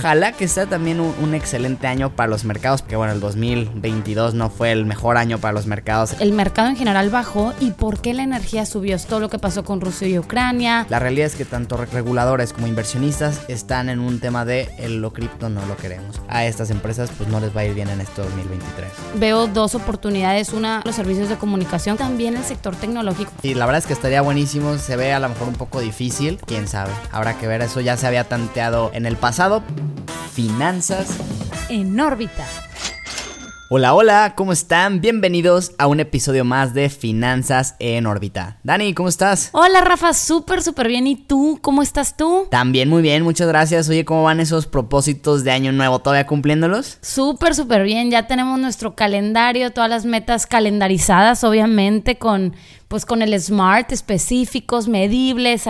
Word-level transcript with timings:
ojalá 0.00 0.32
que 0.32 0.48
sea 0.48 0.64
también 0.64 0.98
un, 0.98 1.34
excelente 1.34 1.86
año 1.86 2.10
para 2.10 2.28
los 2.28 2.44
mercados, 2.44 2.80
porque 2.80 2.96
bueno, 2.96 3.12
el 3.12 3.20
2022 3.20 4.34
no 4.34 4.50
fue 4.50 4.72
el 4.72 4.86
mejor 4.86 5.16
año 5.16 5.38
para 5.38 5.52
los 5.52 5.66
mercados. 5.66 6.16
El 6.20 6.32
mercado 6.32 6.68
en 6.68 6.76
general 6.76 7.10
bajó 7.10 7.52
y 7.60 7.70
por 7.72 8.00
qué 8.00 8.14
la 8.14 8.22
energía 8.22 8.66
subió, 8.66 8.96
es 8.96 9.06
todo 9.06 9.20
lo 9.20 9.28
que 9.28 9.38
pasó 9.38 9.62
con 9.62 9.80
Rusia 9.80 10.08
y 10.08 10.18
Ucrania. 10.18 10.86
La 10.88 10.98
realidad 10.98 11.26
es 11.26 11.36
que 11.36 11.44
tanto 11.44 11.76
reguladores 11.76 12.52
como 12.52 12.66
inversionistas 12.66 13.42
están 13.48 13.88
en 13.90 14.00
un 14.00 14.20
tema 14.20 14.44
de 14.44 14.70
el, 14.78 15.00
lo 15.00 15.12
cripto 15.12 15.48
no 15.48 15.64
lo 15.66 15.76
queremos. 15.76 16.20
A 16.28 16.44
estas 16.46 16.70
empresas 16.70 17.10
pues 17.16 17.28
no 17.28 17.38
les 17.38 17.54
va 17.54 17.60
a 17.60 17.64
ir 17.66 17.74
bien 17.74 17.88
en 17.90 18.00
este 18.00 18.22
2023. 18.22 18.90
Veo 19.16 19.46
dos 19.48 19.74
oportunidades, 19.74 20.52
una 20.52 20.82
los 20.84 20.96
servicios 20.96 21.28
de 21.28 21.36
comunicación, 21.36 21.98
también 21.98 22.36
el 22.36 22.44
sector 22.44 22.74
tecnológico. 22.74 23.30
Y 23.42 23.54
la 23.54 23.66
verdad 23.66 23.80
es 23.80 23.86
que 23.86 23.92
estaría 23.92 24.22
buenísimo, 24.22 24.78
se 24.78 24.96
ve 24.96 25.12
a 25.12 25.20
lo 25.20 25.28
mejor 25.28 25.48
un 25.48 25.54
poco 25.54 25.80
difícil, 25.80 26.40
quién 26.46 26.66
sabe, 26.68 26.90
habrá 27.12 27.38
que 27.38 27.46
ver, 27.46 27.60
eso 27.60 27.80
ya 27.80 27.96
se 27.96 28.06
había 28.06 28.24
tanteado 28.24 28.90
en 28.94 29.06
el 29.06 29.16
pasado. 29.16 29.62
Finanzas 30.32 31.16
en 31.68 31.98
órbita. 31.98 32.46
Hola, 33.72 33.94
hola, 33.94 34.34
¿cómo 34.36 34.52
están? 34.52 35.00
Bienvenidos 35.00 35.70
a 35.78 35.86
un 35.86 36.00
episodio 36.00 36.44
más 36.44 36.74
de 36.74 36.88
Finanzas 36.88 37.76
en 37.78 38.04
órbita. 38.06 38.58
Dani, 38.64 38.94
¿cómo 38.94 39.08
estás? 39.08 39.50
Hola, 39.52 39.80
Rafa, 39.80 40.12
súper, 40.12 40.60
súper 40.60 40.88
bien. 40.88 41.06
¿Y 41.06 41.14
tú? 41.14 41.60
¿Cómo 41.62 41.80
estás 41.80 42.16
tú? 42.16 42.48
También 42.50 42.88
muy 42.88 43.00
bien, 43.00 43.22
muchas 43.22 43.46
gracias. 43.46 43.88
Oye, 43.88 44.04
¿cómo 44.04 44.24
van 44.24 44.40
esos 44.40 44.66
propósitos 44.66 45.44
de 45.44 45.52
año 45.52 45.70
nuevo? 45.70 46.00
¿Todavía 46.00 46.26
cumpliéndolos? 46.26 46.98
Súper, 47.00 47.54
súper 47.54 47.84
bien. 47.84 48.10
Ya 48.10 48.26
tenemos 48.26 48.58
nuestro 48.58 48.96
calendario, 48.96 49.70
todas 49.70 49.88
las 49.88 50.04
metas 50.04 50.48
calendarizadas, 50.48 51.44
obviamente, 51.44 52.18
con 52.18 52.54
pues 52.90 53.06
con 53.06 53.22
el 53.22 53.40
smart 53.40 53.92
específicos, 53.92 54.88
medibles, 54.88 55.68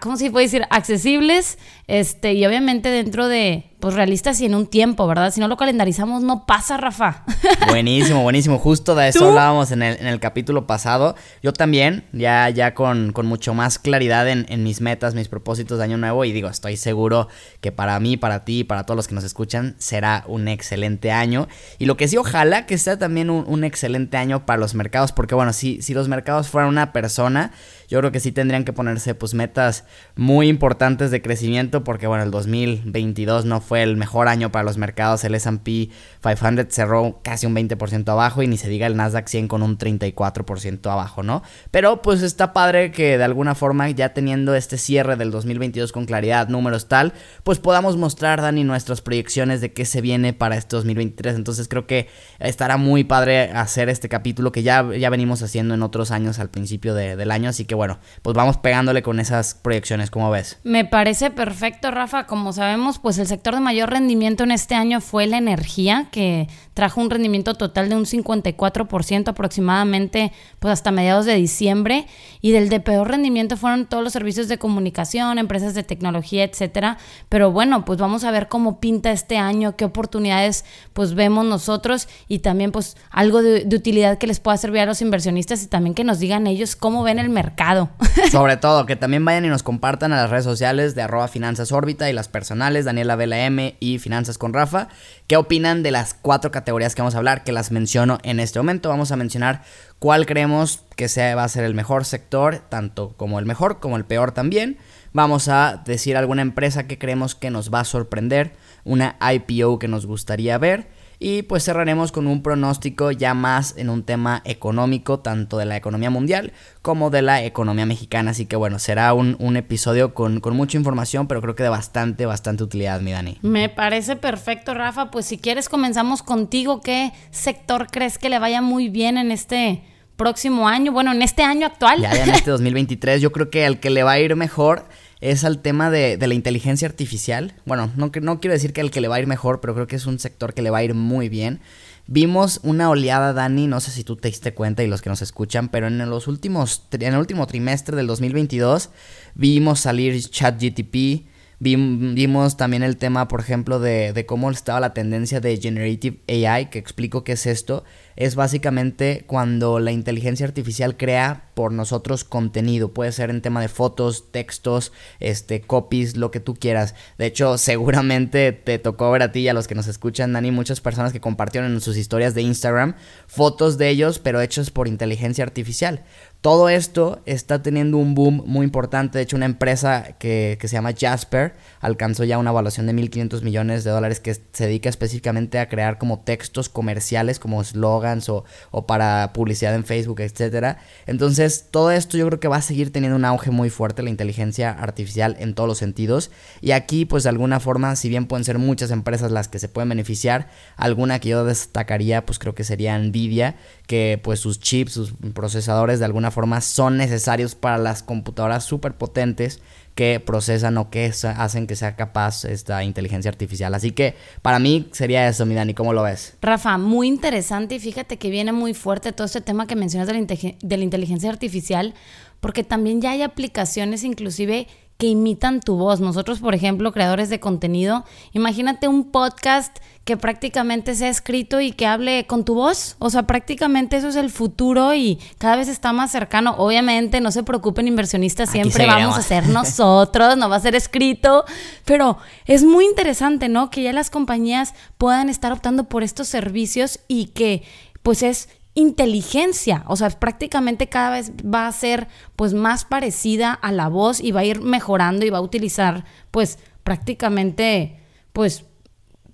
¿cómo 0.00 0.16
se 0.16 0.30
puede 0.30 0.46
decir? 0.46 0.64
Accesibles, 0.70 1.58
este, 1.86 2.32
y 2.32 2.46
obviamente 2.46 2.90
dentro 2.90 3.28
de, 3.28 3.74
pues 3.84 3.94
realistas 3.94 4.40
y 4.40 4.46
en 4.46 4.54
un 4.54 4.66
tiempo, 4.66 5.06
¿verdad? 5.06 5.30
Si 5.30 5.40
no 5.40 5.48
lo 5.48 5.58
calendarizamos, 5.58 6.22
no 6.22 6.46
pasa, 6.46 6.78
Rafa. 6.78 7.24
Buenísimo, 7.68 8.22
buenísimo. 8.22 8.58
Justo 8.58 8.94
de 8.94 9.08
eso 9.08 9.28
hablábamos 9.28 9.70
en 9.72 9.82
el, 9.82 9.98
en 10.00 10.06
el, 10.06 10.20
capítulo 10.20 10.66
pasado. 10.66 11.14
Yo 11.42 11.52
también, 11.52 12.06
ya, 12.12 12.48
ya 12.48 12.72
con, 12.72 13.12
con 13.12 13.26
mucho 13.26 13.52
más 13.52 13.78
claridad 13.78 14.26
en, 14.30 14.46
en, 14.48 14.62
mis 14.62 14.80
metas, 14.80 15.14
mis 15.14 15.28
propósitos 15.28 15.76
de 15.76 15.84
año 15.84 15.98
nuevo, 15.98 16.24
y 16.24 16.32
digo, 16.32 16.48
estoy 16.48 16.78
seguro 16.78 17.28
que 17.60 17.72
para 17.72 18.00
mí, 18.00 18.16
para 18.16 18.46
ti, 18.46 18.64
para 18.64 18.84
todos 18.84 18.96
los 18.96 19.06
que 19.06 19.14
nos 19.14 19.24
escuchan, 19.24 19.74
será 19.76 20.24
un 20.26 20.48
excelente 20.48 21.12
año. 21.12 21.48
Y 21.78 21.84
lo 21.84 21.98
que 21.98 22.08
sí, 22.08 22.16
ojalá 22.16 22.64
que 22.64 22.78
sea 22.78 22.98
también 22.98 23.28
un, 23.28 23.44
un 23.46 23.64
excelente 23.64 24.16
año 24.16 24.46
para 24.46 24.58
los 24.58 24.74
mercados, 24.74 25.12
porque 25.12 25.34
bueno, 25.34 25.52
si, 25.52 25.82
si 25.82 25.92
los 25.92 26.08
mercados 26.08 26.48
fuera 26.48 26.68
una 26.68 26.94
persona, 26.94 27.52
yo 27.94 28.00
creo 28.00 28.10
que 28.10 28.18
sí 28.18 28.32
tendrían 28.32 28.64
que 28.64 28.72
ponerse 28.72 29.14
pues 29.14 29.34
metas 29.34 29.84
muy 30.16 30.48
importantes 30.48 31.12
de 31.12 31.22
crecimiento 31.22 31.84
porque 31.84 32.08
bueno, 32.08 32.24
el 32.24 32.32
2022 32.32 33.44
no 33.44 33.60
fue 33.60 33.84
el 33.84 33.96
mejor 33.96 34.26
año 34.26 34.50
para 34.50 34.64
los 34.64 34.78
mercados, 34.78 35.22
el 35.22 35.36
S&P 35.36 35.90
500 36.20 36.74
cerró 36.74 37.20
casi 37.22 37.46
un 37.46 37.54
20% 37.54 38.08
abajo 38.08 38.42
y 38.42 38.48
ni 38.48 38.56
se 38.56 38.68
diga 38.68 38.88
el 38.88 38.96
Nasdaq 38.96 39.28
100 39.28 39.46
con 39.46 39.62
un 39.62 39.78
34% 39.78 40.90
abajo, 40.90 41.22
¿no? 41.22 41.44
Pero 41.70 42.02
pues 42.02 42.22
está 42.22 42.52
padre 42.52 42.90
que 42.90 43.16
de 43.16 43.22
alguna 43.22 43.54
forma 43.54 43.88
ya 43.90 44.12
teniendo 44.12 44.56
este 44.56 44.76
cierre 44.76 45.14
del 45.14 45.30
2022 45.30 45.92
con 45.92 46.04
claridad, 46.04 46.48
números 46.48 46.88
tal, 46.88 47.12
pues 47.44 47.60
podamos 47.60 47.96
mostrar 47.96 48.42
Dani 48.42 48.64
nuestras 48.64 49.02
proyecciones 49.02 49.60
de 49.60 49.72
qué 49.72 49.84
se 49.84 50.00
viene 50.00 50.32
para 50.32 50.56
este 50.56 50.74
2023. 50.74 51.36
Entonces 51.36 51.68
creo 51.68 51.86
que 51.86 52.08
estará 52.40 52.76
muy 52.76 53.04
padre 53.04 53.52
hacer 53.52 53.88
este 53.88 54.08
capítulo 54.08 54.50
que 54.50 54.64
ya, 54.64 54.84
ya 54.96 55.10
venimos 55.10 55.42
haciendo 55.42 55.74
en 55.74 55.84
otros 55.84 56.10
años 56.10 56.40
al 56.40 56.50
principio 56.50 56.92
del 56.94 57.30
año, 57.30 57.50
así 57.50 57.64
que 57.64 57.76
bueno, 57.76 57.83
pues 58.22 58.36
vamos 58.36 58.58
pegándole 58.58 59.02
con 59.02 59.20
esas 59.20 59.54
proyecciones, 59.54 60.10
¿cómo 60.10 60.30
ves? 60.30 60.58
Me 60.64 60.84
parece 60.84 61.30
perfecto, 61.30 61.90
Rafa. 61.90 62.26
Como 62.26 62.52
sabemos, 62.52 62.98
pues 62.98 63.18
el 63.18 63.26
sector 63.26 63.54
de 63.54 63.60
mayor 63.60 63.90
rendimiento 63.90 64.44
en 64.44 64.50
este 64.50 64.74
año 64.74 65.00
fue 65.00 65.26
la 65.26 65.38
energía, 65.38 66.08
que 66.10 66.48
trajo 66.74 67.00
un 67.00 67.10
rendimiento 67.10 67.54
total 67.54 67.88
de 67.88 67.96
un 67.96 68.04
54% 68.04 69.28
aproximadamente, 69.28 70.32
pues 70.58 70.72
hasta 70.72 70.90
mediados 70.90 71.26
de 71.26 71.34
diciembre. 71.34 72.06
Y 72.40 72.52
del 72.52 72.68
de 72.68 72.80
peor 72.80 73.08
rendimiento 73.08 73.56
fueron 73.56 73.86
todos 73.86 74.02
los 74.02 74.12
servicios 74.12 74.48
de 74.48 74.58
comunicación, 74.58 75.38
empresas 75.38 75.74
de 75.74 75.82
tecnología, 75.82 76.44
etcétera. 76.44 76.98
Pero 77.28 77.50
bueno, 77.50 77.84
pues 77.84 77.98
vamos 77.98 78.24
a 78.24 78.30
ver 78.30 78.48
cómo 78.48 78.80
pinta 78.80 79.12
este 79.12 79.38
año, 79.38 79.76
qué 79.76 79.84
oportunidades 79.84 80.64
pues 80.92 81.14
vemos 81.14 81.44
nosotros 81.44 82.08
y 82.28 82.40
también 82.40 82.72
pues 82.72 82.96
algo 83.10 83.42
de, 83.42 83.64
de 83.64 83.76
utilidad 83.76 84.18
que 84.18 84.26
les 84.26 84.40
pueda 84.40 84.56
servir 84.56 84.80
a 84.82 84.86
los 84.86 85.02
inversionistas 85.02 85.62
y 85.62 85.66
también 85.66 85.94
que 85.94 86.04
nos 86.04 86.18
digan 86.18 86.46
ellos 86.46 86.76
cómo 86.76 87.02
ven 87.02 87.18
el 87.18 87.28
mercado. 87.28 87.63
Sobre 88.30 88.56
todo, 88.56 88.86
que 88.86 88.96
también 88.96 89.24
vayan 89.24 89.44
y 89.44 89.48
nos 89.48 89.62
compartan 89.62 90.12
a 90.12 90.16
las 90.16 90.30
redes 90.30 90.44
sociales 90.44 90.94
de 90.94 91.02
arroba 91.02 91.28
finanzas 91.28 91.72
órbita 91.72 92.10
y 92.10 92.12
las 92.12 92.28
personales, 92.28 92.84
Daniela 92.84 93.16
Vela 93.16 93.40
M 93.40 93.76
y 93.80 93.98
Finanzas 93.98 94.38
con 94.38 94.52
Rafa, 94.52 94.88
qué 95.26 95.36
opinan 95.36 95.82
de 95.82 95.90
las 95.90 96.14
cuatro 96.14 96.50
categorías 96.50 96.94
que 96.94 97.02
vamos 97.02 97.14
a 97.14 97.18
hablar, 97.18 97.42
que 97.42 97.52
las 97.52 97.70
menciono 97.70 98.18
en 98.22 98.40
este 98.40 98.58
momento. 98.58 98.88
Vamos 98.88 99.12
a 99.12 99.16
mencionar 99.16 99.62
cuál 99.98 100.26
creemos 100.26 100.82
que 100.96 101.08
sea, 101.08 101.34
va 101.36 101.44
a 101.44 101.48
ser 101.48 101.64
el 101.64 101.74
mejor 101.74 102.04
sector, 102.04 102.62
tanto 102.68 103.14
como 103.16 103.38
el 103.38 103.46
mejor 103.46 103.80
como 103.80 103.96
el 103.96 104.04
peor 104.04 104.32
también. 104.32 104.78
Vamos 105.12 105.48
a 105.48 105.82
decir 105.86 106.16
alguna 106.16 106.42
empresa 106.42 106.86
que 106.86 106.98
creemos 106.98 107.34
que 107.34 107.50
nos 107.50 107.72
va 107.72 107.80
a 107.80 107.84
sorprender, 107.84 108.52
una 108.84 109.16
IPO 109.20 109.78
que 109.78 109.88
nos 109.88 110.06
gustaría 110.06 110.58
ver 110.58 110.88
y 111.26 111.40
pues 111.40 111.64
cerraremos 111.64 112.12
con 112.12 112.26
un 112.26 112.42
pronóstico 112.42 113.10
ya 113.10 113.32
más 113.32 113.78
en 113.78 113.88
un 113.88 114.02
tema 114.02 114.42
económico, 114.44 115.20
tanto 115.20 115.56
de 115.56 115.64
la 115.64 115.74
economía 115.74 116.10
mundial 116.10 116.52
como 116.82 117.08
de 117.08 117.22
la 117.22 117.42
economía 117.42 117.86
mexicana. 117.86 118.32
Así 118.32 118.44
que 118.44 118.56
bueno, 118.56 118.78
será 118.78 119.14
un, 119.14 119.56
episodio 119.56 120.12
con, 120.12 120.40
con, 120.40 120.54
mucha 120.54 120.76
información, 120.76 121.26
pero 121.26 121.40
creo 121.40 121.54
que 121.54 121.62
de 121.62 121.70
bastante, 121.70 122.26
bastante 122.26 122.62
utilidad, 122.62 123.00
mi 123.00 123.12
Dani. 123.12 123.38
Me 123.40 123.70
parece 123.70 124.16
perfecto, 124.16 124.74
Rafa. 124.74 125.10
Pues 125.10 125.24
si 125.24 125.38
quieres 125.38 125.70
comenzamos 125.70 126.22
contigo. 126.22 126.82
¿Qué 126.82 127.14
sector 127.30 127.86
crees 127.90 128.18
que 128.18 128.28
le 128.28 128.38
vaya 128.38 128.60
muy 128.60 128.90
bien 128.90 129.16
en 129.16 129.32
este 129.32 129.82
próximo 130.16 130.68
año? 130.68 130.92
Bueno, 130.92 131.10
en 131.12 131.22
este 131.22 131.42
año 131.42 131.66
actual. 131.68 132.02
Ya, 132.02 132.14
ya 132.14 132.24
en 132.24 132.34
este 132.34 132.50
2023, 132.50 133.22
yo 133.22 133.32
creo 133.32 133.48
que 133.48 133.64
al 133.64 133.80
que 133.80 133.88
le 133.88 134.02
va 134.02 134.12
a 134.12 134.20
ir 134.20 134.36
mejor 134.36 134.88
es 135.24 135.42
al 135.42 135.60
tema 135.60 135.90
de, 135.90 136.18
la 136.18 136.34
inteligencia 136.34 136.86
artificial. 136.86 137.54
Bueno, 137.64 137.90
no, 137.96 138.12
no 138.20 138.40
quiero 138.40 138.52
decir 138.52 138.74
que 138.74 138.82
el 138.82 138.90
que 138.90 139.00
le 139.00 139.08
va 139.08 139.16
a 139.16 139.20
ir 139.20 139.26
mejor, 139.26 139.60
pero 139.60 139.74
creo 139.74 139.86
que 139.86 139.96
es 139.96 140.04
un 140.04 140.18
sector 140.18 140.52
que 140.52 140.60
le 140.60 140.68
va 140.68 140.78
a 140.78 140.84
ir 140.84 140.92
muy 140.92 141.30
bien. 141.30 141.60
Vimos 142.06 142.60
una 142.62 142.90
oleada, 142.90 143.32
Dani, 143.32 143.66
no 143.66 143.80
sé 143.80 143.90
si 143.90 144.04
tú 144.04 144.16
te 144.16 144.28
diste 144.28 144.52
cuenta 144.52 144.82
y 144.82 144.86
los 144.86 145.00
que 145.00 145.08
nos 145.08 145.22
escuchan, 145.22 145.70
pero 145.70 145.86
en 145.86 145.98
los 146.10 146.28
últimos, 146.28 146.82
en 146.92 147.14
el 147.14 147.18
último 147.18 147.46
trimestre 147.46 147.96
del 147.96 148.06
2022 148.06 148.90
vimos 149.34 149.80
salir 149.80 150.20
ChatGTP, 150.22 151.26
Vimos 151.60 152.58
también 152.58 152.82
el 152.82 152.98
tema, 152.98 153.26
por 153.26 153.40
ejemplo, 153.40 153.80
de, 153.80 154.12
de, 154.12 154.26
cómo 154.26 154.50
estaba 154.50 154.80
la 154.80 154.92
tendencia 154.92 155.40
de 155.40 155.56
Generative 155.56 156.18
AI, 156.28 156.66
que 156.66 156.78
explico 156.78 157.24
qué 157.24 157.32
es 157.32 157.46
esto 157.46 157.84
es 158.16 158.34
básicamente 158.34 159.24
cuando 159.26 159.80
la 159.80 159.92
inteligencia 159.92 160.46
artificial 160.46 160.96
crea 160.96 161.50
por 161.54 161.72
nosotros 161.72 162.24
contenido. 162.24 162.92
Puede 162.92 163.12
ser 163.12 163.30
en 163.30 163.40
tema 163.40 163.60
de 163.60 163.68
fotos, 163.68 164.30
textos, 164.30 164.92
este, 165.20 165.60
copies, 165.60 166.16
lo 166.16 166.30
que 166.30 166.40
tú 166.40 166.54
quieras. 166.54 166.94
De 167.18 167.26
hecho, 167.26 167.58
seguramente 167.58 168.52
te 168.52 168.78
tocó 168.78 169.10
ver 169.10 169.22
a 169.22 169.32
ti 169.32 169.40
y 169.40 169.48
a 169.48 169.54
los 169.54 169.68
que 169.68 169.74
nos 169.74 169.86
escuchan, 169.86 170.32
Dani, 170.32 170.50
muchas 170.50 170.80
personas 170.80 171.12
que 171.12 171.20
compartieron 171.20 171.72
en 171.72 171.80
sus 171.80 171.96
historias 171.96 172.34
de 172.34 172.42
Instagram 172.42 172.94
fotos 173.26 173.78
de 173.78 173.88
ellos, 173.88 174.18
pero 174.18 174.40
hechos 174.40 174.70
por 174.70 174.88
inteligencia 174.88 175.44
artificial. 175.44 176.04
Todo 176.40 176.68
esto 176.68 177.22
está 177.24 177.62
teniendo 177.62 177.96
un 177.96 178.14
boom 178.14 178.42
muy 178.44 178.64
importante. 178.64 179.16
De 179.16 179.24
hecho, 179.24 179.36
una 179.36 179.46
empresa 179.46 180.16
que, 180.18 180.58
que 180.60 180.68
se 180.68 180.74
llama 180.74 180.92
Jasper 180.92 181.54
alcanzó 181.80 182.24
ya 182.24 182.36
una 182.36 182.50
evaluación 182.50 182.86
de 182.86 182.92
1.500 182.92 183.40
millones 183.40 183.82
de 183.82 183.90
dólares 183.90 184.20
que 184.20 184.34
se 184.34 184.66
dedica 184.66 184.90
específicamente 184.90 185.58
a 185.58 185.70
crear 185.70 185.96
como 185.96 186.20
textos 186.20 186.68
comerciales, 186.68 187.38
como 187.38 187.64
slogans 188.04 188.28
o, 188.28 188.86
para 188.86 189.32
publicidad 189.32 189.74
en 189.74 189.84
Facebook, 189.84 190.20
etcétera. 190.20 190.78
Entonces, 191.06 191.68
todo 191.70 191.90
esto 191.90 192.16
yo 192.16 192.26
creo 192.26 192.40
que 192.40 192.48
va 192.48 192.56
a 192.56 192.62
seguir 192.62 192.92
teniendo 192.92 193.16
un 193.16 193.24
auge 193.24 193.50
muy 193.50 193.70
fuerte, 193.70 194.02
la 194.02 194.10
inteligencia 194.10 194.70
artificial 194.70 195.36
en 195.38 195.54
todos 195.54 195.68
los 195.68 195.78
sentidos. 195.78 196.30
Y 196.60 196.72
aquí, 196.72 197.04
pues 197.04 197.22
de 197.22 197.30
alguna 197.30 197.60
forma, 197.60 197.96
si 197.96 198.08
bien 198.08 198.26
pueden 198.26 198.44
ser 198.44 198.58
muchas 198.58 198.90
empresas 198.90 199.30
las 199.30 199.48
que 199.48 199.58
se 199.58 199.68
pueden 199.68 199.88
beneficiar, 199.88 200.48
alguna 200.76 201.18
que 201.18 201.30
yo 201.30 201.44
destacaría, 201.44 202.26
pues 202.26 202.38
creo 202.38 202.54
que 202.54 202.64
sería 202.64 202.98
Nvidia, 202.98 203.56
que 203.86 204.20
pues 204.22 204.40
sus 204.40 204.60
chips, 204.60 204.92
sus 204.92 205.12
procesadores 205.34 205.98
de 205.98 206.04
alguna 206.04 206.30
forma 206.30 206.60
son 206.60 206.96
necesarios 206.96 207.54
para 207.54 207.78
las 207.78 208.02
computadoras 208.02 208.64
súper 208.64 208.94
potentes 208.94 209.60
que 209.94 210.20
procesan 210.20 210.76
o 210.78 210.90
que 210.90 211.12
hacen 211.36 211.66
que 211.66 211.76
sea 211.76 211.94
capaz 211.96 212.44
esta 212.44 212.82
inteligencia 212.82 213.30
artificial. 213.30 213.74
Así 213.74 213.92
que 213.92 214.14
para 214.42 214.58
mí 214.58 214.88
sería 214.92 215.28
eso, 215.28 215.46
mi 215.46 215.54
Dani, 215.54 215.74
¿cómo 215.74 215.92
lo 215.92 216.02
ves? 216.02 216.36
Rafa, 216.42 216.78
muy 216.78 217.06
interesante 217.06 217.76
y 217.76 217.78
fíjate 217.78 218.16
que 218.16 218.30
viene 218.30 218.52
muy 218.52 218.74
fuerte 218.74 219.12
todo 219.12 219.26
este 219.26 219.40
tema 219.40 219.66
que 219.66 219.76
mencionas 219.76 220.08
de 220.08 220.14
la, 220.14 220.54
de 220.60 220.76
la 220.76 220.84
inteligencia 220.84 221.30
artificial, 221.30 221.94
porque 222.40 222.64
también 222.64 223.00
ya 223.00 223.12
hay 223.12 223.22
aplicaciones 223.22 224.04
inclusive 224.04 224.66
que 224.98 225.06
imitan 225.08 225.60
tu 225.60 225.76
voz. 225.76 226.00
Nosotros, 226.00 226.40
por 226.40 226.54
ejemplo, 226.54 226.92
creadores 226.92 227.28
de 227.28 227.40
contenido, 227.40 228.04
imagínate 228.32 228.88
un 228.88 229.10
podcast 229.10 229.78
que 230.04 230.16
prácticamente 230.16 230.94
sea 230.94 231.08
escrito 231.08 231.60
y 231.60 231.72
que 231.72 231.86
hable 231.86 232.26
con 232.26 232.44
tu 232.44 232.54
voz. 232.54 232.96
O 232.98 233.10
sea, 233.10 233.24
prácticamente 233.24 233.96
eso 233.96 234.08
es 234.08 234.16
el 234.16 234.30
futuro 234.30 234.94
y 234.94 235.18
cada 235.38 235.56
vez 235.56 235.68
está 235.68 235.92
más 235.92 236.12
cercano. 236.12 236.54
Obviamente, 236.58 237.20
no 237.20 237.30
se 237.30 237.42
preocupen 237.42 237.88
inversionistas, 237.88 238.50
siempre 238.50 238.86
vamos 238.86 239.16
a 239.16 239.22
ser 239.22 239.48
nosotros, 239.48 240.36
no 240.36 240.48
va 240.48 240.56
a 240.56 240.60
ser 240.60 240.74
escrito, 240.74 241.44
pero 241.84 242.18
es 242.46 242.64
muy 242.64 242.84
interesante, 242.84 243.48
¿no? 243.48 243.70
Que 243.70 243.82
ya 243.82 243.92
las 243.92 244.10
compañías 244.10 244.74
puedan 244.98 245.28
estar 245.28 245.52
optando 245.52 245.84
por 245.84 246.02
estos 246.02 246.28
servicios 246.28 247.00
y 247.08 247.26
que 247.26 247.62
pues 248.02 248.22
es 248.22 248.50
inteligencia, 248.74 249.84
o 249.86 249.96
sea, 249.96 250.10
prácticamente 250.10 250.88
cada 250.88 251.10
vez 251.10 251.32
va 251.42 251.66
a 251.66 251.72
ser 251.72 252.08
pues 252.36 252.54
más 252.54 252.84
parecida 252.84 253.52
a 253.52 253.70
la 253.70 253.88
voz 253.88 254.20
y 254.20 254.32
va 254.32 254.40
a 254.40 254.44
ir 254.44 254.60
mejorando 254.60 255.24
y 255.24 255.30
va 255.30 255.38
a 255.38 255.42
utilizar 255.42 256.04
pues 256.30 256.58
prácticamente 256.82 258.00
pues 258.32 258.64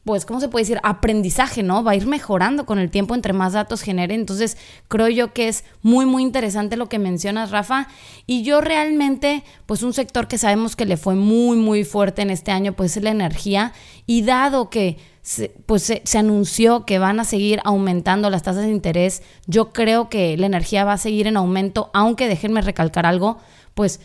pues, 0.04 0.24
¿cómo 0.24 0.40
se 0.40 0.48
puede 0.48 0.62
decir? 0.64 0.80
Aprendizaje, 0.82 1.62
¿no? 1.62 1.84
Va 1.84 1.92
a 1.92 1.94
ir 1.94 2.06
mejorando 2.06 2.64
con 2.64 2.78
el 2.78 2.90
tiempo 2.90 3.14
entre 3.14 3.32
más 3.34 3.52
datos 3.52 3.82
genere. 3.82 4.14
Entonces, 4.14 4.56
creo 4.88 5.08
yo 5.08 5.32
que 5.34 5.48
es 5.48 5.64
muy, 5.82 6.06
muy 6.06 6.22
interesante 6.22 6.76
lo 6.76 6.88
que 6.88 6.98
mencionas, 6.98 7.50
Rafa. 7.50 7.86
Y 8.26 8.42
yo 8.42 8.60
realmente, 8.60 9.44
pues 9.66 9.82
un 9.82 9.92
sector 9.92 10.26
que 10.26 10.38
sabemos 10.38 10.74
que 10.74 10.86
le 10.86 10.96
fue 10.96 11.14
muy, 11.14 11.58
muy 11.58 11.84
fuerte 11.84 12.22
en 12.22 12.30
este 12.30 12.50
año, 12.50 12.72
pues 12.72 12.96
es 12.96 13.02
la 13.02 13.10
energía. 13.10 13.72
Y 14.06 14.22
dado 14.22 14.70
que 14.70 14.96
pues 15.66 15.82
se, 15.82 16.02
se, 16.04 16.18
anunció 16.18 16.86
que 16.86 16.98
van 16.98 17.20
a 17.20 17.24
seguir 17.24 17.60
aumentando 17.64 18.30
las 18.30 18.42
tasas 18.42 18.64
de 18.64 18.70
interés. 18.70 19.22
Yo 19.46 19.72
creo 19.72 20.08
que 20.08 20.36
la 20.36 20.46
energía 20.46 20.84
va 20.84 20.94
a 20.94 20.98
seguir 20.98 21.26
en 21.26 21.36
aumento, 21.36 21.90
aunque 21.92 22.26
déjenme 22.26 22.62
recalcar 22.62 23.06
algo, 23.06 23.38
pues 23.74 24.00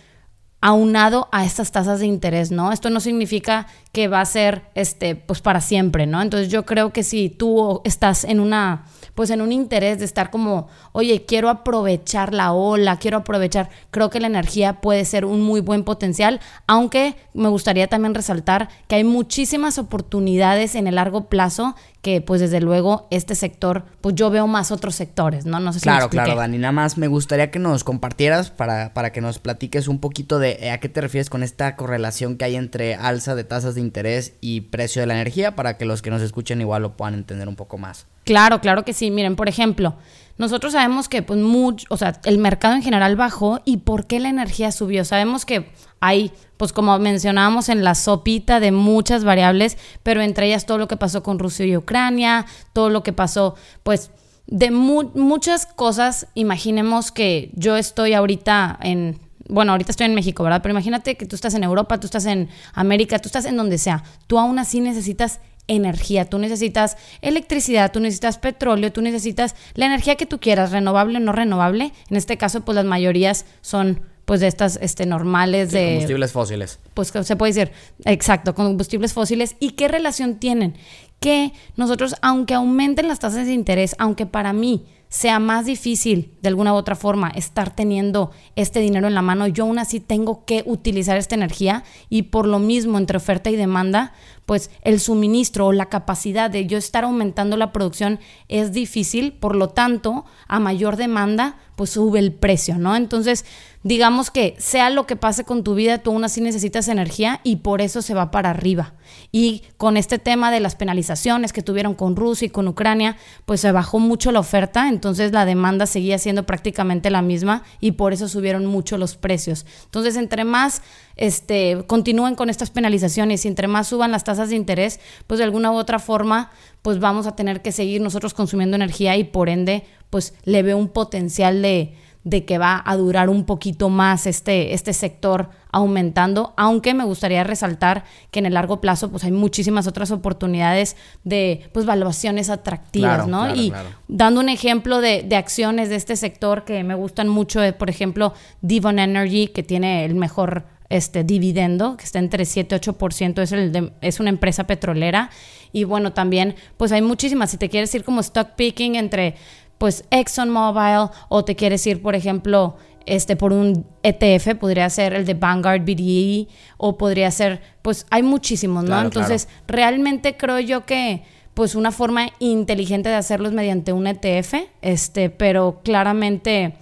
aunado 0.66 1.30
a 1.32 1.46
estas 1.46 1.72
tasas 1.72 2.00
de 2.00 2.08
interés, 2.08 2.50
¿no? 2.50 2.72
Esto 2.72 2.90
no 2.90 3.00
significa 3.00 3.68
que 3.92 4.08
va 4.08 4.20
a 4.20 4.26
ser 4.26 4.64
este 4.74 5.16
pues 5.16 5.40
para 5.40 5.62
siempre, 5.62 6.08
¿no? 6.08 6.24
Entonces 6.24 6.50
yo 6.50 6.66
creo 6.66 6.92
que 6.92 7.04
si 7.04 7.30
tú 7.30 7.82
estás 7.84 8.24
en 8.24 8.40
una 8.40 8.86
pues 9.16 9.30
en 9.30 9.42
un 9.42 9.52
interés 9.52 10.00
de 10.00 10.06
estar 10.06 10.30
como, 10.30 10.68
oye, 10.92 11.26
quiero 11.26 11.50
aprovechar 11.50 12.34
la 12.34 12.52
ola, 12.52 12.98
quiero 13.00 13.18
aprovechar, 13.18 13.70
creo 13.90 14.10
que 14.10 14.20
la 14.20 14.28
energía 14.28 14.82
puede 14.82 15.06
ser 15.06 15.26
un 15.26 15.42
muy 15.42 15.62
buen 15.62 15.84
potencial, 15.84 16.42
aunque 16.68 17.16
me 17.34 17.48
gustaría 17.48 17.88
también 17.88 18.14
resaltar 18.14 18.70
que 18.88 18.96
hay 18.96 19.04
muchísimas 19.04 19.80
oportunidades 19.80 20.76
en 20.76 20.88
el 20.88 20.96
largo 20.96 21.30
plazo 21.30 21.76
que 22.02 22.22
pues 22.22 22.40
desde 22.40 22.62
luego 22.62 23.08
este 23.10 23.34
sector, 23.34 23.84
pues 24.02 24.14
yo 24.14 24.30
veo 24.30 24.46
más 24.46 24.72
otros 24.72 24.94
sectores, 24.94 25.48
¿no? 25.48 25.60
No 25.60 25.74
sé 25.74 25.80
si 25.80 25.84
Claro, 25.86 26.08
claro, 26.08 26.36
Dani, 26.36 26.60
nada 26.60 26.72
más 26.72 27.00
me 27.00 27.08
gustaría 27.08 27.50
que 27.50 27.58
nos 27.58 27.84
compartieras 27.84 28.52
para, 28.52 28.94
para 28.94 29.12
que 29.12 29.22
nos 29.22 29.40
platiques 29.40 29.88
un 29.88 30.00
poquito 30.00 30.38
de 30.38 30.58
eh, 30.62 30.70
a 30.70 30.80
qué 30.80 30.88
te 30.88 31.02
refieres 31.02 31.32
con 31.32 31.42
esta 31.42 31.76
correlación 31.76 32.38
que 32.38 32.46
hay 32.46 32.58
entre 32.58 32.94
alza 32.94 33.34
de 33.34 33.44
tasas 33.44 33.74
de 33.74 33.82
interés 33.82 34.34
y 34.40 34.62
precio 34.62 35.02
de 35.02 35.08
la 35.08 35.16
energía 35.16 35.56
para 35.56 35.78
que 35.78 35.86
los 35.86 36.04
que 36.04 36.12
nos 36.12 36.22
escuchen 36.22 36.62
igual 36.62 36.84
lo 36.84 36.96
puedan 36.96 37.16
entender 37.16 37.48
un 37.48 37.56
poco 37.56 37.80
más. 37.80 38.06
Claro, 38.26 38.60
claro 38.60 38.84
que 38.84 38.94
sí. 38.94 39.12
Miren, 39.12 39.36
por 39.36 39.48
ejemplo, 39.48 39.96
nosotros 40.38 40.74
sabemos 40.74 41.08
que 41.08 41.22
pues 41.22 41.40
mucho, 41.40 41.86
o 41.90 41.98
sea, 41.98 42.20
el 42.26 42.38
mercado 42.40 42.76
en 42.76 42.82
general 42.82 43.16
bajó 43.16 43.62
y 43.64 43.78
por 43.78 44.06
qué 44.06 44.20
la 44.20 44.30
energía 44.30 44.72
subió. 44.72 45.06
Sabemos 45.06 45.46
que 45.46 45.72
hay, 46.02 46.32
pues 46.58 46.74
como 46.74 46.98
mencionábamos 47.00 47.70
en 47.70 47.84
la 47.84 47.96
sopita 47.96 48.60
de 48.60 48.72
muchas 48.72 49.24
variables, 49.24 49.78
pero 50.04 50.22
entre 50.22 50.48
ellas 50.48 50.66
todo 50.66 50.78
lo 50.78 50.88
que 50.88 50.98
pasó 50.98 51.24
con 51.24 51.40
Rusia 51.40 51.66
y 51.66 51.78
Ucrania, 51.78 52.46
todo 52.74 52.90
lo 52.90 53.02
que 53.04 53.14
pasó, 53.14 53.56
pues 53.84 54.12
de 54.48 54.72
muchas 54.72 55.68
cosas. 55.68 56.28
Imaginemos 56.34 57.12
que 57.12 57.52
yo 57.54 57.78
estoy 57.78 58.14
ahorita 58.14 58.78
en 58.82 59.20
bueno, 59.48 59.74
ahorita 59.74 59.92
estoy 59.92 60.08
en 60.08 60.16
México, 60.16 60.44
¿verdad? 60.44 60.62
Pero 60.64 60.74
imagínate 60.74 61.18
que 61.18 61.28
tú 61.28 61.36
estás 61.36 61.54
en 61.54 61.64
Europa, 61.64 62.00
tú 62.00 62.08
estás 62.08 62.26
en 62.26 62.50
América, 62.74 63.20
tú 63.20 63.28
estás 63.28 63.46
en 63.46 63.56
donde 63.56 63.78
sea. 63.78 64.04
Tú 64.26 64.40
aún 64.40 64.58
así 64.58 64.82
necesitas 64.82 65.40
energía, 65.68 66.26
tú 66.26 66.38
necesitas 66.38 66.98
electricidad, 67.22 67.92
tú 67.92 68.00
necesitas 68.00 68.38
petróleo, 68.38 68.92
tú 68.92 69.02
necesitas 69.02 69.56
la 69.74 69.86
energía 69.86 70.16
que 70.16 70.26
tú 70.26 70.40
quieras, 70.40 70.72
renovable 70.72 71.18
o 71.18 71.22
no 71.22 71.32
renovable. 71.32 71.94
En 72.10 72.18
este 72.18 72.38
caso, 72.38 72.62
pues 72.62 72.76
las 72.76 72.86
mayorías 72.86 73.46
son 73.62 74.02
pues 74.26 74.40
de 74.40 74.48
estas 74.48 74.78
este, 74.82 75.06
normales 75.06 75.72
de... 75.72 75.92
Combustibles 75.94 76.32
fósiles. 76.32 76.80
Pues 76.94 77.14
se 77.22 77.36
puede 77.36 77.54
decir, 77.54 77.72
exacto, 78.06 78.56
combustibles 78.56 79.14
fósiles. 79.14 79.56
¿Y 79.60 79.72
qué 79.72 79.88
relación 79.88 80.36
tienen? 80.36 80.76
Que 81.20 81.54
nosotros, 81.76 82.16
aunque 82.22 82.56
aumenten 82.56 83.08
las 83.08 83.20
tasas 83.20 83.46
de 83.46 83.54
interés, 83.54 83.96
aunque 84.00 84.26
para 84.26 84.52
mí 84.52 84.86
sea 85.16 85.40
más 85.40 85.66
difícil 85.66 86.34
de 86.42 86.50
alguna 86.50 86.74
u 86.74 86.76
otra 86.76 86.98
forma 86.98 87.30
estar 87.30 87.74
teniendo 87.74 88.32
este 88.58 88.82
dinero 88.82 89.08
en 89.08 89.16
la 89.16 89.22
mano, 89.22 89.48
yo 89.48 89.64
aún 89.64 89.80
así 89.80 90.02
tengo 90.02 90.44
que 90.44 90.62
utilizar 90.66 91.16
esta 91.16 91.36
energía 91.36 91.86
y 92.10 92.24
por 92.24 92.46
lo 92.46 92.60
mismo 92.60 92.98
entre 92.98 93.16
oferta 93.16 93.50
y 93.50 93.56
demanda, 93.56 94.12
pues 94.46 94.72
el 94.82 95.00
suministro 95.00 95.68
o 95.68 95.72
la 95.72 95.86
capacidad 95.86 96.50
de 96.50 96.68
yo 96.68 96.78
estar 96.78 97.06
aumentando 97.06 97.56
la 97.56 97.72
producción 97.72 98.20
es 98.50 98.74
difícil, 98.74 99.32
por 99.32 99.56
lo 99.56 99.70
tanto, 99.70 100.26
a 100.50 100.60
mayor 100.60 100.98
demanda, 100.98 101.60
pues 101.78 101.92
sube 101.92 102.20
el 102.20 102.34
precio, 102.34 102.78
¿no? 102.78 102.98
Entonces, 102.98 103.46
digamos 103.86 104.32
que 104.32 104.56
sea 104.58 104.90
lo 104.90 105.06
que 105.06 105.16
pase 105.16 105.44
con 105.44 105.64
tu 105.64 105.76
vida, 105.76 106.00
tú 106.00 106.10
aún 106.10 106.24
así 106.24 106.42
necesitas 106.42 106.88
energía 106.88 107.40
y 107.44 107.58
por 107.58 107.82
eso 107.82 108.02
se 108.02 108.16
va 108.16 108.32
para 108.32 108.50
arriba. 108.50 108.96
Y 109.32 109.62
con 109.78 109.96
este 109.96 110.18
tema 110.18 110.50
de 110.50 110.60
las 110.60 110.76
penalizaciones 110.76 111.54
que 111.54 111.62
tuvieron 111.62 111.94
con 111.94 112.16
Rusia 112.16 112.48
y 112.48 112.50
con 112.50 112.68
Ucrania, 112.68 113.16
pues 113.46 113.62
se 113.62 113.72
bajó 113.72 114.00
mucho 114.00 114.32
la 114.32 114.40
oferta, 114.40 114.90
entonces 114.90 115.34
la 115.34 115.46
demanda 115.46 115.86
seguía 115.86 116.18
siendo 116.18 116.48
prácticamente 116.48 117.12
la 117.12 117.22
misma 117.22 117.62
y 117.80 117.92
por 117.92 118.12
eso 118.12 118.28
subieron 118.28 118.66
mucho 118.66 118.98
los 118.98 119.18
precios. 119.18 119.68
Entonces, 119.84 120.16
entre 120.16 120.46
más 120.46 120.82
este, 121.16 121.84
continúen 121.86 122.34
con 122.34 122.50
estas 122.50 122.72
penalizaciones 122.72 123.46
y 123.46 123.50
entre 123.50 123.68
más 123.68 123.88
suban 123.88 124.12
las 124.12 124.24
tasas 124.24 124.50
de 124.50 124.56
interés, 124.56 125.00
pues 125.28 125.38
de 125.38 125.44
alguna 125.44 125.72
u 125.72 125.76
otra 125.76 126.00
forma, 126.00 126.50
pues 126.82 127.00
vamos 127.00 127.28
a 127.28 127.36
tener 127.36 127.62
que 127.62 127.72
seguir 127.72 128.02
nosotros 128.02 128.34
consumiendo 128.34 128.76
energía 128.76 129.16
y 129.16 129.26
por 129.26 129.48
ende, 129.48 129.84
pues 130.10 130.34
le 130.44 130.64
veo 130.64 130.76
un 130.76 130.90
potencial 130.90 131.62
de, 131.62 131.94
de 132.26 132.44
que 132.44 132.58
va 132.58 132.82
a 132.86 132.98
durar 132.98 133.30
un 133.30 133.46
poquito 133.46 133.90
más 133.90 134.26
este, 134.26 134.74
este 134.74 134.92
sector 134.92 135.52
aumentando, 135.72 136.54
aunque 136.58 136.94
me 136.94 137.04
gustaría 137.06 137.44
resaltar 137.44 138.04
que 138.32 138.40
en 138.40 138.48
el 138.48 138.56
largo 138.56 138.82
plazo 138.82 139.12
pues 139.12 139.24
hay 139.24 139.32
muchísimas 139.32 139.88
otras 139.88 140.10
oportunidades 140.10 140.98
de 141.24 141.70
pues 141.72 141.86
valuaciones 141.86 142.50
atractivas, 142.50 143.28
¿no? 143.28 143.56
y 143.56 143.72
dando 144.08 144.42
un 144.42 144.50
ejemplo 144.50 145.02
de, 145.02 145.22
de, 145.22 145.36
acciones 145.36 145.90
de 145.90 145.96
este 145.98 146.16
sector 146.16 146.66
que 146.66 146.84
me 146.84 146.96
gustan 146.96 147.30
mucho, 147.30 147.64
eh, 147.64 147.74
por 147.74 147.92
ejemplo, 147.92 148.34
Devon 148.62 148.98
Energy, 148.98 149.48
que 149.48 149.62
tiene 149.62 150.04
el 150.04 150.16
mejor 150.16 150.66
este 150.90 151.24
dividendo, 151.24 151.98
que 151.98 152.06
está 152.06 152.20
entre 152.20 152.46
7 152.46 152.76
y 152.76 152.80
8%, 152.80 153.42
es, 153.42 153.52
el 153.52 153.94
es 154.02 154.20
una 154.20 154.30
empresa 154.30 154.66
petrolera. 154.66 155.30
Y 155.72 155.84
bueno, 155.84 156.14
también, 156.14 156.56
pues 156.78 156.92
hay 156.92 157.02
muchísimas. 157.02 157.52
Si 157.52 157.58
te 157.58 157.70
quieres 157.70 157.94
ir 157.96 158.04
como 158.04 158.22
stock 158.22 158.50
picking 158.56 158.96
entre, 158.96 159.36
pues, 159.78 160.06
ExxonMobil, 160.12 161.10
o 161.30 161.46
te 161.46 161.56
quieres 161.56 161.86
ir, 161.88 162.02
por 162.02 162.16
ejemplo, 162.16 162.78
este, 163.06 163.36
por 163.36 163.54
un 163.54 163.86
ETF, 164.04 164.56
podría 164.56 164.90
ser 164.90 165.14
el 165.14 165.26
de 165.26 165.34
Vanguard 165.34 165.82
BDE, 165.82 166.48
o 166.78 166.98
podría 166.98 167.30
ser, 167.32 167.62
pues, 167.82 168.06
hay 168.10 168.24
muchísimos, 168.24 168.84
¿no? 168.84 169.02
Entonces, 169.02 169.48
realmente 169.68 170.38
creo 170.38 170.60
yo 170.60 170.86
que 170.86 171.24
pues 171.54 171.74
una 171.74 171.94
forma 171.94 172.28
inteligente 172.40 173.08
de 173.08 173.16
hacerlo 173.16 173.48
es 173.48 173.54
mediante 173.54 173.94
un 173.94 174.08
ETF, 174.08 174.56
este, 174.82 175.30
pero 175.30 175.80
claramente 175.86 176.76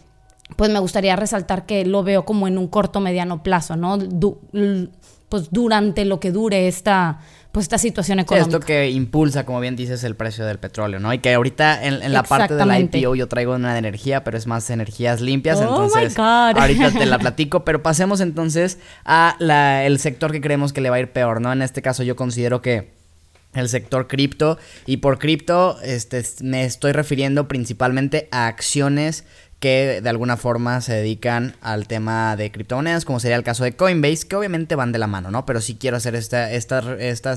pues 0.56 0.72
me 0.72 0.80
gustaría 0.80 1.16
resaltar 1.16 1.66
que 1.66 1.86
lo 1.86 2.04
veo 2.04 2.26
como 2.26 2.48
en 2.48 2.58
un 2.58 2.68
corto 2.68 3.00
mediano 3.00 3.44
plazo, 3.44 3.76
¿no? 3.76 3.98
pues 5.30 5.50
durante 5.50 6.06
lo 6.06 6.20
que 6.20 6.32
dure 6.32 6.68
esta 6.68 7.20
pues 7.54 7.66
esta 7.66 7.78
situación 7.78 8.20
económica. 8.20 8.50
esto 8.50 8.66
que 8.66 8.90
impulsa, 8.90 9.46
como 9.46 9.60
bien 9.60 9.76
dices, 9.76 10.04
el 10.04 10.16
precio 10.16 10.44
del 10.44 10.58
petróleo, 10.58 11.00
¿no? 11.00 11.14
Y 11.14 11.20
que 11.20 11.36
ahorita 11.36 11.84
en, 11.86 12.12
la 12.12 12.24
parte 12.24 12.56
de 12.56 12.66
la 12.66 12.80
IPO 12.80 13.14
yo 13.14 13.28
traigo 13.28 13.54
una 13.54 13.74
de 13.74 13.80
energía, 13.80 14.24
pero 14.24 14.40
es 14.40 14.48
más 14.48 14.72
energías 14.72 15.22
limpias, 15.22 15.60
oh 15.60 15.62
entonces 15.62 16.18
ahorita 16.18 16.92
te 16.92 17.06
la 17.06 17.20
platico, 17.20 17.64
pero 17.64 17.84
pasemos 17.84 18.22
entonces 18.22 18.80
a 19.06 19.36
la, 19.38 19.86
el 19.86 20.00
sector 20.00 20.32
que 20.32 20.42
creemos 20.42 20.74
que 20.74 20.82
le 20.82 20.90
va 20.90 20.96
a 20.96 21.00
ir 21.02 21.12
peor, 21.12 21.42
¿no? 21.42 21.54
En 21.54 21.62
este 21.62 21.84
caso 21.84 22.02
yo 22.02 22.16
considero 22.16 22.64
que 22.64 22.92
el 23.54 23.70
sector 23.70 24.08
cripto 24.08 24.58
y 24.88 24.98
por 24.98 25.20
cripto 25.20 25.80
este, 25.84 26.24
me 26.42 26.66
estoy 26.66 26.92
refiriendo 26.92 27.48
principalmente 27.48 28.28
a 28.32 28.48
acciones 28.48 29.26
que 29.64 30.02
de 30.02 30.10
alguna 30.10 30.36
forma 30.36 30.82
se 30.82 30.92
dedican 30.92 31.56
al 31.62 31.88
tema 31.88 32.36
de 32.36 32.52
criptomonedas, 32.52 33.06
como 33.06 33.22
sería 33.22 33.38
el 33.38 33.44
caso 33.44 33.64
de 33.64 33.78
Coinbase, 33.78 34.28
que 34.28 34.36
obviamente 34.36 34.76
van 34.76 34.92
de 34.92 35.00
la 35.00 35.08
mano, 35.08 35.32
¿no? 35.32 35.46
Pero 35.46 35.62
sí 35.62 35.78
quiero 35.80 35.96
hacer 35.96 36.16
esta, 36.16 36.52
esta, 36.52 36.80
esta 37.00 37.34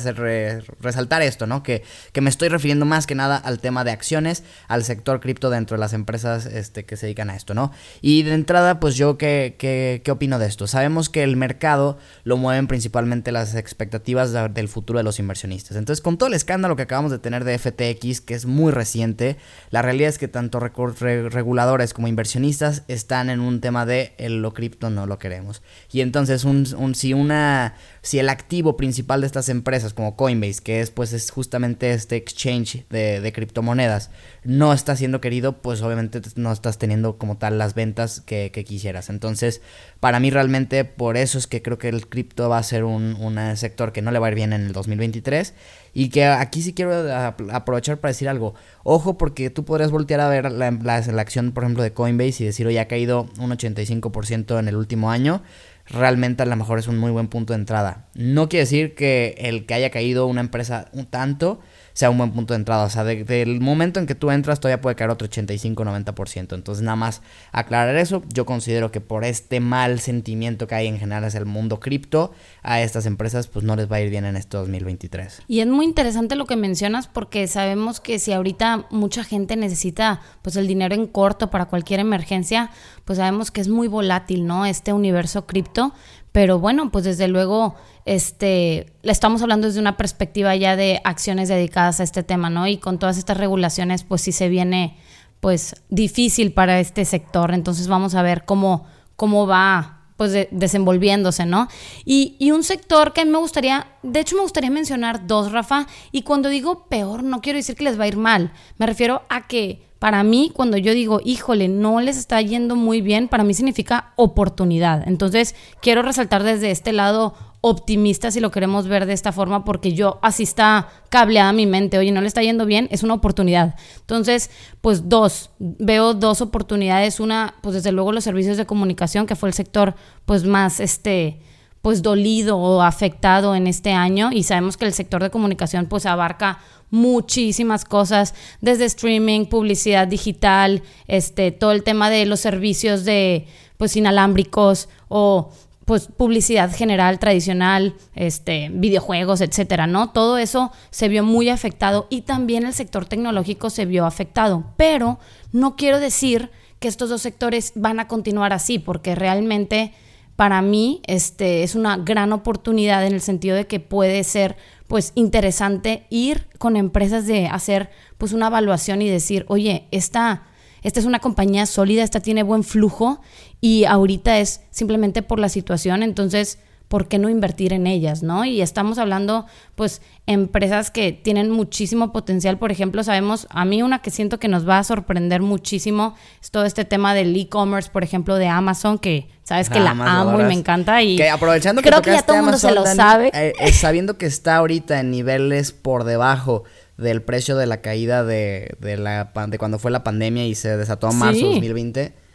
resaltar 0.81 1.23
esto, 1.23 1.47
¿no? 1.47 1.63
Que, 1.63 1.85
que, 2.11 2.21
me 2.21 2.29
estoy 2.29 2.49
refiriendo 2.49 2.85
más 2.85 3.07
que 3.07 3.15
nada 3.15 3.37
al 3.37 3.61
tema 3.61 3.85
de 3.85 3.93
acciones, 3.93 4.43
al 4.67 4.83
sector 4.83 5.21
cripto 5.21 5.51
dentro 5.51 5.77
de 5.77 5.81
las 5.81 5.93
empresas 5.93 6.47
este, 6.47 6.85
que 6.85 6.97
se 6.97 7.07
dedican 7.07 7.31
a 7.31 7.37
esto, 7.37 7.55
¿no? 7.55 7.71
Y 8.01 8.25
de 8.25 8.35
entrada, 8.35 8.81
pues 8.81 8.97
yo, 8.97 9.19
¿qué, 9.19 9.55
qué, 9.57 10.03
qué 10.05 10.11
opino 10.11 10.41
de 10.41 10.47
esto? 10.47 10.67
Sabemos 10.67 11.09
que 11.09 11.23
el 11.23 11.37
mercado 11.37 11.97
lo 12.25 12.37
mueven 12.37 12.67
principalmente 12.67 13.31
las 13.31 13.55
expectativas 13.55 14.33
del 14.33 14.67
futuro 14.67 14.99
de 14.99 15.05
los 15.05 15.21
inversionistas. 15.21 15.77
Entonces, 15.77 16.03
con 16.03 16.19
todo 16.19 16.27
el 16.27 16.35
escándalo 16.35 16.75
que 16.75 16.83
acabamos 16.83 17.13
de 17.13 17.21
tener 17.21 17.45
de 17.45 17.57
FTX, 17.57 18.21
que 18.21 18.35
es 18.35 18.47
muy 18.47 18.73
reciente, 18.73 19.37
la 19.71 19.81
realidad 19.81 20.09
es 20.09 20.19
que 20.19 20.27
tanto 20.27 20.59
reguladores 20.59 21.95
como 21.95 22.09
inversionistas 22.17 22.83
están 22.89 23.29
en 23.29 23.41
un 23.41 23.61
tema 23.61 23.85
de 23.85 24.15
lo 24.19 24.55
cripto 24.55 24.89
no 24.89 25.07
lo 25.07 25.19
queremos. 25.19 25.61
Y 25.93 26.01
entonces 26.01 26.45
un, 26.45 26.67
un, 26.79 26.95
si 26.95 27.13
una 27.13 27.75
si 28.07 28.21
el 28.21 28.29
activo 28.29 28.77
principal 28.77 29.21
de 29.21 29.27
estas 29.27 29.49
empresas 29.49 29.93
como 29.93 30.15
Coinbase, 30.15 30.63
que 30.63 30.81
es 30.81 30.93
pues 30.93 31.13
es 31.13 31.33
justamente 31.33 31.91
este 31.91 32.15
exchange 32.15 32.87
de, 32.89 33.33
criptomonedas, 33.35 34.11
no 34.45 34.73
está 34.73 34.95
siendo 34.95 35.21
querido, 35.21 35.61
pues 35.61 35.83
obviamente 35.83 36.21
no 36.37 36.53
estás 36.53 36.79
teniendo 36.79 37.19
como 37.19 37.37
tal 37.37 37.59
las 37.59 37.75
ventas 37.75 38.21
que, 38.21 38.53
quisieras. 38.65 39.11
Entonces, 39.11 39.61
para 39.99 40.21
mí 40.21 40.31
realmente 40.31 40.85
por 40.85 41.17
eso 41.17 41.37
es 41.37 41.49
que 41.49 41.63
creo 41.63 41.79
que 41.79 41.89
el 41.89 42.07
cripto 42.07 42.49
va 42.49 42.59
a 42.59 42.63
ser 42.63 42.85
un, 42.85 43.17
sector 43.57 43.93
que 43.93 44.03
no 44.03 44.13
le 44.13 44.21
va 44.21 44.29
a 44.29 44.31
ir 44.31 44.37
bien 44.37 44.53
en 44.53 44.67
el 44.67 44.73
2023 44.73 45.55
y 45.93 46.09
que 46.11 46.27
aquí 46.27 46.63
sí 46.63 46.75
quiero 46.75 47.13
aprovechar 47.51 47.99
para 47.99 48.13
decir 48.13 48.29
algo. 48.29 48.55
Ojo 48.85 49.19
porque 49.19 49.51
tú 49.51 49.65
podrías 49.65 49.91
voltear 49.91 50.21
a 50.21 50.29
ver 50.29 50.53
la, 50.53 50.71
la, 50.71 51.01
la 51.01 51.23
acción, 51.23 51.51
por 51.51 51.65
ejemplo, 51.65 51.83
de 51.83 51.93
Coinbase 51.93 52.45
y 52.45 52.47
decir, 52.47 52.69
oye, 52.69 52.79
ha 52.79 52.87
caído 52.87 53.29
un 53.41 53.51
85% 53.51 54.61
en 54.61 54.69
el 54.69 54.77
último 54.77 55.11
año 55.11 55.43
realmente 55.89 56.43
a 56.43 56.47
lo 56.47 56.57
mejor 56.57 56.79
es 56.79 56.89
un 56.89 56.99
muy 56.99 57.11
buen 57.11 57.29
punto 57.29 57.53
de 57.53 57.61
entrada. 57.61 58.07
No 58.15 58.49
quiere 58.49 58.65
decir 58.65 58.95
que 58.95 59.35
el 59.39 59.67
que 59.67 59.75
haya 59.75 59.91
caído 59.91 60.27
una 60.27 60.41
empresa 60.41 60.89
un 60.93 61.07
tanto 61.07 61.61
sea 61.97 62.11
un 62.11 62.19
buen 62.19 62.31
punto 62.31 62.53
de 62.53 62.59
entrada. 62.59 62.85
O 62.85 62.91
sea, 62.91 63.05
del 63.05 63.59
momento 63.59 63.99
en 63.99 64.05
que 64.05 64.15
tú 64.15 64.31
entras 64.31 64.61
todavía 64.61 64.83
puede 64.83 64.97
caer 64.97 65.09
otro 65.09 65.27
85-90%. 65.29 66.55
Entonces 66.55 66.85
nada 66.85 66.95
más 66.95 67.23
aclarar 67.53 67.97
eso. 67.97 68.23
Yo 68.29 68.45
considero 68.45 68.93
que 68.93 69.01
por 69.01 69.25
este 69.25 69.61
mal 69.61 69.99
sentimiento 69.99 70.67
que 70.67 70.75
hay 70.75 70.89
en 70.89 70.99
general 70.99 71.25
hacia 71.25 71.39
el 71.39 71.47
mundo 71.47 71.81
cripto, 71.81 72.35
a 72.63 72.83
estas 72.83 73.07
empresas 73.07 73.47
pues 73.47 73.65
no 73.65 73.77
les 73.77 73.91
va 73.91 73.97
a 73.97 74.03
ir 74.03 74.11
bien 74.11 74.27
en 74.27 74.37
este 74.37 74.59
2023. 74.59 75.45
Y 75.49 75.61
es 75.61 75.67
muy 75.69 75.87
interesante 75.87 76.37
lo 76.37 76.45
que 76.45 76.57
mencionas 76.57 77.09
porque 77.09 77.47
sabemos 77.47 77.99
que 78.01 78.19
si 78.19 78.35
ahorita 78.35 78.89
mucha 78.91 79.25
gente 79.25 79.57
necesita 79.57 80.21
pues 80.43 80.57
el 80.57 80.67
dinero 80.67 80.95
en 80.95 81.07
corto 81.07 81.49
para 81.49 81.65
cualquier 81.65 82.01
emergencia, 82.01 82.71
pues 83.07 83.17
sabemos 83.17 83.51
que 83.51 83.63
es 83.63 83.69
muy 83.69 83.89
volátil, 83.89 84.47
¿no? 84.47 84.67
Este 84.67 84.93
universo 84.93 85.47
cripto. 85.47 85.95
Pero 86.37 86.59
bueno, 86.59 86.91
pues 86.91 87.07
desde 87.07 87.29
luego, 87.29 87.77
este, 88.05 88.93
le 89.01 89.11
estamos 89.11 89.41
hablando 89.41 89.69
desde 89.69 89.81
una 89.81 89.97
perspectiva 89.97 90.55
ya 90.55 90.77
de 90.77 91.01
acciones 91.03 91.49
dedicadas 91.49 91.99
a 91.99 92.03
este 92.03 92.23
tema, 92.23 92.51
¿no? 92.51 92.67
Y 92.67 92.77
con 92.77 92.99
todas 92.99 93.17
estas 93.17 93.39
regulaciones, 93.39 94.05
pues 94.05 94.21
sí 94.21 94.33
se 94.33 94.51
viene, 94.51 94.99
pues, 95.41 95.77
difícil 95.89 96.53
para 96.53 96.79
este 96.79 97.07
sector. 97.07 97.55
Entonces 97.55 97.89
vamos 97.89 98.15
a 98.15 98.21
ver 98.21 98.45
cómo, 98.45 98.85
cómo 99.17 99.47
va, 99.47 100.03
pues, 100.19 100.49
desenvolviéndose, 100.51 101.47
¿no? 101.47 101.69
Y, 102.05 102.37
y 102.39 102.51
un 102.51 102.65
sector 102.65 103.15
que 103.15 103.25
me 103.25 103.39
gustaría, 103.39 103.87
de 104.03 104.21
hecho 104.21 104.37
me 104.37 104.43
gustaría 104.43 104.69
mencionar 104.69 105.27
dos, 105.27 105.53
Rafa, 105.53 105.87
y 106.13 106.21
cuando 106.21 106.51
digo 106.51 106.85
peor, 106.91 107.23
no 107.23 107.41
quiero 107.41 107.57
decir 107.57 107.77
que 107.77 107.85
les 107.85 107.99
va 107.99 108.05
a 108.05 108.09
ir 108.09 108.19
mal, 108.19 108.53
me 108.77 108.85
refiero 108.85 109.23
a 109.31 109.47
que 109.47 109.86
para 109.99 110.23
mí, 110.23 110.51
cuando 110.55 110.77
yo 110.77 110.93
digo, 110.93 111.21
híjole, 111.25 111.69
no 111.69 112.01
les 112.01 112.19
está 112.19 112.41
yendo 112.41 112.77
muy 112.77 113.01
bien, 113.01 113.29
para 113.29 113.45
mí 113.45 113.55
significa 113.55 114.13
oportunidad. 114.17 115.07
Entonces, 115.09 115.55
quiero 115.81 116.03
resaltar 116.03 116.43
desde 116.43 116.71
este 116.71 116.93
lado 116.93 117.35
optimista, 117.63 118.31
si 118.31 118.39
lo 118.41 118.51
queremos 118.51 118.87
ver 118.87 119.07
de 119.07 119.13
esta 119.13 119.33
forma, 119.33 119.65
porque 119.65 119.93
yo 119.93 120.19
así 120.23 120.45
está 120.45 120.89
cableada 121.09 121.53
mi 121.53 121.67
mente, 121.67 121.99
oye, 121.99 122.13
no 122.13 122.21
le 122.21 122.29
está 122.29 122.43
yendo 122.43 122.67
bien, 122.67 122.89
es 122.93 123.03
una 123.03 123.15
oportunidad. 123.15 123.75
Entonces, 124.01 124.51
pues 124.81 125.09
dos, 125.09 125.51
veo 125.59 126.15
dos 126.15 126.41
oportunidades. 126.41 127.19
Una, 127.19 127.55
pues 127.63 127.75
desde 127.75 127.91
luego 127.91 128.13
los 128.13 128.25
servicios 128.25 128.57
de 128.57 128.67
comunicación, 128.67 129.27
que 129.27 129.35
fue 129.35 129.49
el 129.49 129.55
sector, 129.55 129.95
pues 130.27 130.45
más, 130.45 130.79
este, 130.79 131.41
pues 131.87 132.03
dolido 132.03 132.59
o 132.59 132.83
afectado 132.83 133.55
en 133.55 133.69
este 133.69 133.93
año 133.93 134.31
y 134.33 134.43
sabemos 134.43 134.77
que 134.77 134.87
el 134.87 134.93
sector 134.93 135.23
de 135.23 135.31
comunicación 135.31 135.87
pues 135.87 136.05
abarca 136.05 136.59
muchísimas 136.91 137.85
cosas 137.85 138.35
desde 138.61 138.87
streaming, 138.87 139.47
publicidad 139.47 140.09
digital, 140.09 140.83
este 141.07 141.53
todo 141.53 141.71
el 141.71 141.85
tema 141.85 142.11
de 142.11 142.27
los 142.27 142.41
servicios 142.41 143.05
de 143.05 143.47
pues 143.77 143.95
inalámbricos 143.97 144.89
o 145.07 145.53
pues 145.85 146.09
publicidad 146.09 146.75
general 146.75 147.21
tradicional, 147.21 147.95
este 148.17 148.69
videojuegos, 148.73 149.41
etcétera, 149.41 149.87
¿no? 149.87 150.11
Todo 150.11 150.39
eso 150.39 150.73
se 150.91 151.07
vio 151.07 151.23
muy 151.23 151.51
afectado 151.51 152.09
y 152.11 152.23
también 152.23 152.67
el 152.67 152.75
sector 152.75 153.05
tecnológico 153.05 153.71
se 153.71 153.87
vio 153.87 154.07
afectado, 154.07 154.73
pero 154.77 155.21
no 155.53 155.77
quiero 155.77 156.01
decir 156.01 156.51
que 156.81 156.89
estos 156.89 157.11
dos 157.11 157.23
sectores 157.23 157.71
van 157.77 158.01
a 158.01 158.09
continuar 158.09 158.53
así 158.53 158.81
porque 158.81 159.15
realmente 159.15 159.95
para 160.37 160.61
mí 160.61 161.01
este, 161.07 161.63
es 161.63 161.75
una 161.75 161.97
gran 161.97 162.33
oportunidad 162.33 163.05
en 163.07 163.15
el 163.15 163.23
sentido 163.23 163.57
de 163.57 163.67
que 163.67 163.81
puede 163.81 164.23
ser 164.23 164.57
pues 164.87 165.13
interesante 165.15 166.07
ir 166.11 166.47
con 166.59 166.77
empresas 166.77 167.27
de 167.27 167.47
hacer 167.47 167.91
pues 168.19 168.33
una 168.33 168.49
evaluación 168.49 169.03
y 169.03 169.09
decir, 169.09 169.45
oye, 169.49 169.89
esta, 169.91 170.45
esta 170.83 171.01
es 171.01 171.07
una 171.07 171.19
compañía 171.19 171.67
sólida, 171.67 172.03
esta 172.03 172.21
tiene 172.21 172.43
buen 172.43 172.63
flujo 172.63 173.21
y 173.61 173.85
ahorita 173.85 174.39
es 174.39 174.61
simplemente 174.71 175.23
por 175.23 175.41
la 175.41 175.49
situación, 175.49 176.03
entonces 176.03 176.59
¿por 176.89 177.09
qué 177.09 177.19
no 177.19 177.29
invertir 177.29 177.73
en 177.73 177.87
ellas, 177.87 178.23
no? 178.23 178.45
Y 178.45 178.61
estamos 178.61 178.99
hablando, 178.99 179.47
pues, 179.75 180.03
empresas 180.27 180.91
que 180.91 181.13
tienen 181.13 181.51
muchísimo 181.51 182.13
potencial. 182.13 182.59
Por 182.59 182.71
ejemplo, 182.71 183.03
sabemos, 183.03 183.47
a 183.51 183.65
mí 183.65 183.83
una 183.83 184.01
que 184.01 184.11
siento 184.11 184.39
que 184.39 184.49
nos 184.49 184.69
va 184.69 184.79
a 184.79 184.85
sorprender 184.85 185.43
muchísimo 185.43 186.15
es 186.41 186.51
todo 186.51 186.65
este 186.65 186.85
tema 186.85 187.15
del 187.15 187.35
e-commerce, 187.37 187.91
por 187.91 188.05
ejemplo, 188.05 188.37
de 188.37 188.47
Amazon, 188.47 188.99
que 188.99 189.29
sabes 189.43 189.69
que 189.69 189.81
la 189.81 189.91
amo 189.91 190.41
y 190.41 190.45
me 190.45 190.55
encanta. 190.55 191.03
Y 191.03 191.17
que 191.17 191.29
aprovechando 191.29 191.83
creo 191.83 192.03
que, 192.03 192.13
ya 192.13 192.23
todo 192.23 192.37
el 192.37 192.43
mundo 192.43 192.59
se 192.59 192.73
lo 192.73 192.87
sabe. 192.87 193.31
Eh, 193.35 193.53
eh, 193.59 193.73
sabiendo 193.73 194.17
que 194.17 194.27
está 194.27 194.57
ahorita 194.57 195.01
en 195.01 195.11
niveles 195.11 195.73
por 195.73 196.05
debajo 196.05 196.65
del 196.97 197.21
precio 197.23 197.57
de 197.57 197.67
la 197.67 197.83
caída 197.83 198.25
de, 198.25 198.77
de, 198.81 198.97
la, 198.97 199.33
de 199.49 199.59
cuando 199.59 199.79
fue 199.79 199.91
la 199.91 200.03
pandemia 200.05 200.47
y 200.47 200.55
se 200.55 200.77
desató 200.77 201.11
en 201.11 201.19
marzo 201.19 201.41
de 201.41 201.47
2020 201.47 202.26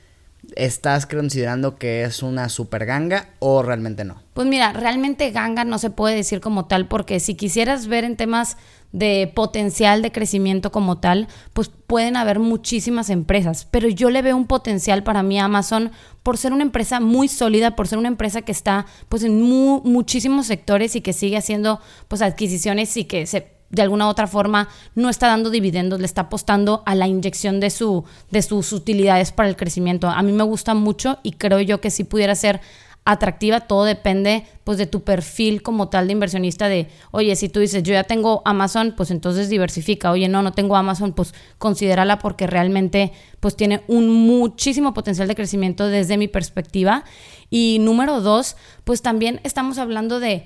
¿Estás 0.56 1.06
considerando 1.06 1.78
que 1.78 2.04
es 2.04 2.24
una 2.24 2.50
super 2.50 2.86
ganga 2.86 3.30
o 3.40 3.62
realmente 3.62 4.04
no? 4.04 4.22
Pues 4.34 4.48
mira, 4.48 4.74
realmente 4.74 5.30
ganga 5.32 5.64
no 5.64 5.78
se 5.78 5.92
puede 5.92 6.16
decir 6.16 6.42
como 6.42 6.66
tal 6.66 6.88
porque 6.88 7.20
si 7.20 7.36
quisieras 7.36 7.88
ver 7.88 8.04
en 8.04 8.18
temas 8.18 8.58
de 8.92 9.32
potencial 9.34 10.02
de 10.02 10.12
crecimiento 10.12 10.72
como 10.72 10.98
tal, 10.98 11.28
pues 11.54 11.70
pueden 11.70 12.18
haber 12.18 12.40
muchísimas 12.40 13.10
empresas, 13.10 13.66
pero 13.70 13.88
yo 13.88 14.10
le 14.10 14.22
veo 14.22 14.36
un 14.36 14.48
potencial 14.48 15.04
para 15.04 15.24
mí 15.24 15.40
a 15.40 15.46
Amazon 15.46 15.92
por 16.24 16.38
ser 16.38 16.54
una 16.54 16.64
empresa 16.64 17.00
muy 17.00 17.28
sólida, 17.28 17.76
por 17.76 17.88
ser 17.88 18.00
una 18.00 18.10
empresa 18.10 18.42
que 18.42 18.52
está 18.52 18.86
pues 19.10 19.24
en 19.24 19.42
muchísimos 19.42 20.48
sectores 20.48 20.96
y 20.96 21.02
que 21.02 21.14
sigue 21.14 21.38
haciendo 21.38 21.80
pues 22.08 22.22
adquisiciones 22.22 22.98
y 22.98 23.06
que 23.06 23.26
se 23.28 23.61
de 23.72 23.82
alguna 23.82 24.08
u 24.08 24.10
otra 24.10 24.28
forma 24.28 24.68
no 24.96 25.10
está 25.10 25.28
dando 25.28 25.50
dividendos, 25.50 26.00
le 26.00 26.06
está 26.06 26.22
apostando 26.22 26.84
a 26.86 26.96
la 26.96 27.08
inyección 27.08 27.60
de, 27.60 27.70
su, 27.70 28.04
de 28.30 28.42
sus 28.42 28.72
utilidades 28.74 29.32
para 29.32 29.50
el 29.50 29.56
crecimiento. 29.56 30.08
A 30.08 30.22
mí 30.22 30.32
me 30.32 30.44
gusta 30.44 30.74
mucho 30.74 31.20
y 31.24 31.34
creo 31.34 31.60
yo 31.62 31.82
que 31.82 31.90
si 31.90 32.04
pudiera 32.04 32.36
ser 32.36 32.62
atractiva, 33.04 33.62
todo 33.62 33.86
depende 33.86 34.46
pues 34.64 34.78
de 34.78 34.86
tu 34.86 35.02
perfil 35.02 35.64
como 35.64 35.90
tal 35.90 36.06
de 36.06 36.14
inversionista 36.14 36.70
de, 36.70 36.88
oye, 37.10 37.36
si 37.36 37.50
tú 37.50 37.60
dices, 37.60 37.82
yo 37.82 37.94
ya 37.94 38.04
tengo 38.04 38.44
Amazon, 38.46 38.94
pues 38.96 39.10
entonces 39.10 39.50
diversifica, 39.50 40.12
oye, 40.12 40.30
no, 40.30 40.44
no 40.44 40.52
tengo 40.52 40.76
Amazon, 40.76 41.14
pues 41.14 41.34
considérala 41.58 42.20
porque 42.20 42.46
realmente 42.46 43.12
pues 43.40 43.56
tiene 43.56 43.82
un 43.88 44.08
muchísimo 44.08 44.94
potencial 44.94 45.28
de 45.28 45.36
crecimiento 45.36 45.88
desde 45.88 46.18
mi 46.18 46.28
perspectiva. 46.28 47.04
Y 47.50 47.80
número 47.82 48.22
dos, 48.22 48.56
pues 48.84 49.02
también 49.02 49.42
estamos 49.44 49.80
hablando 49.80 50.20
de 50.20 50.46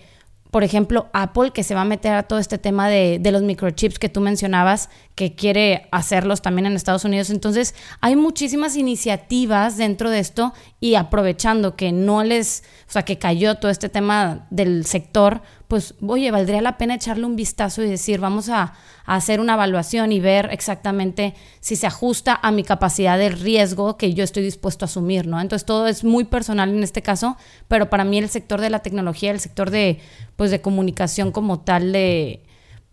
por 0.55 0.63
ejemplo, 0.63 1.09
Apple, 1.12 1.51
que 1.51 1.63
se 1.63 1.75
va 1.75 1.81
a 1.81 1.83
meter 1.83 2.13
a 2.13 2.24
todo 2.24 2.39
este 2.39 2.57
tema 2.57 2.88
de, 2.88 3.19
los 3.29 3.41
microchips 3.41 4.00
que 4.00 4.07
tú 4.07 4.21
mencionabas, 4.21 4.89
que 5.13 5.35
quiere 5.35 5.89
hacerlos 5.91 6.41
también 6.41 6.65
en 6.65 6.77
Estados 6.77 7.03
Unidos. 7.03 7.29
Entonces, 7.29 7.75
hay 8.00 8.15
muchísimas 8.15 8.77
iniciativas 8.77 9.75
dentro 9.75 10.09
de 10.09 10.19
esto 10.19 10.53
y 10.79 10.95
aprovechando 10.95 11.75
que 11.75 11.91
no 11.91 12.24
les, 12.24 12.63
o 12.88 12.91
sea, 12.93 13.03
que 13.03 13.19
cayó 13.19 13.55
todo 13.55 13.69
este 13.69 13.89
tema 13.89 14.47
del 14.50 14.85
sector, 14.85 15.41
pues, 15.67 15.95
oye, 16.05 16.29
valdría 16.31 16.62
la 16.62 16.77
pena 16.77 16.95
echarle 16.95 17.25
un 17.25 17.36
vistazo 17.36 17.81
y 17.84 17.89
decir, 17.89 18.19
vamos 18.19 18.50
a, 18.50 18.74
hacer 19.05 19.39
una 19.39 19.53
evaluación 19.53 20.12
y 20.12 20.19
ver 20.19 20.50
exactamente 20.51 21.36
si 21.60 21.75
se 21.75 21.86
ajusta 21.86 22.39
a 22.41 22.51
mi 22.51 22.63
capacidad 22.63 23.19
de 23.19 23.29
riesgo 23.29 23.98
que 23.98 24.13
yo 24.15 24.24
estoy 24.24 24.41
dispuesto 24.43 24.86
a 24.86 24.88
asumir, 24.88 25.27
¿no? 25.27 25.39
Entonces, 25.39 25.65
todo 25.65 25.88
es 25.88 26.03
muy 26.03 26.24
personal 26.24 26.69
en 26.69 26.84
este 26.84 27.03
caso, 27.03 27.38
pero 27.67 27.89
para 27.89 28.03
mí 28.03 28.17
el 28.17 28.29
sector 28.29 28.62
de 28.62 28.72
la 28.72 28.79
tecnología, 28.79 29.29
el 29.29 29.39
sector 29.39 29.69
de, 29.69 30.00
pues, 30.36 30.50
de 30.50 30.62
comunicación 30.62 31.31
como 31.31 31.60
tal, 31.60 31.91
de, 31.91 32.41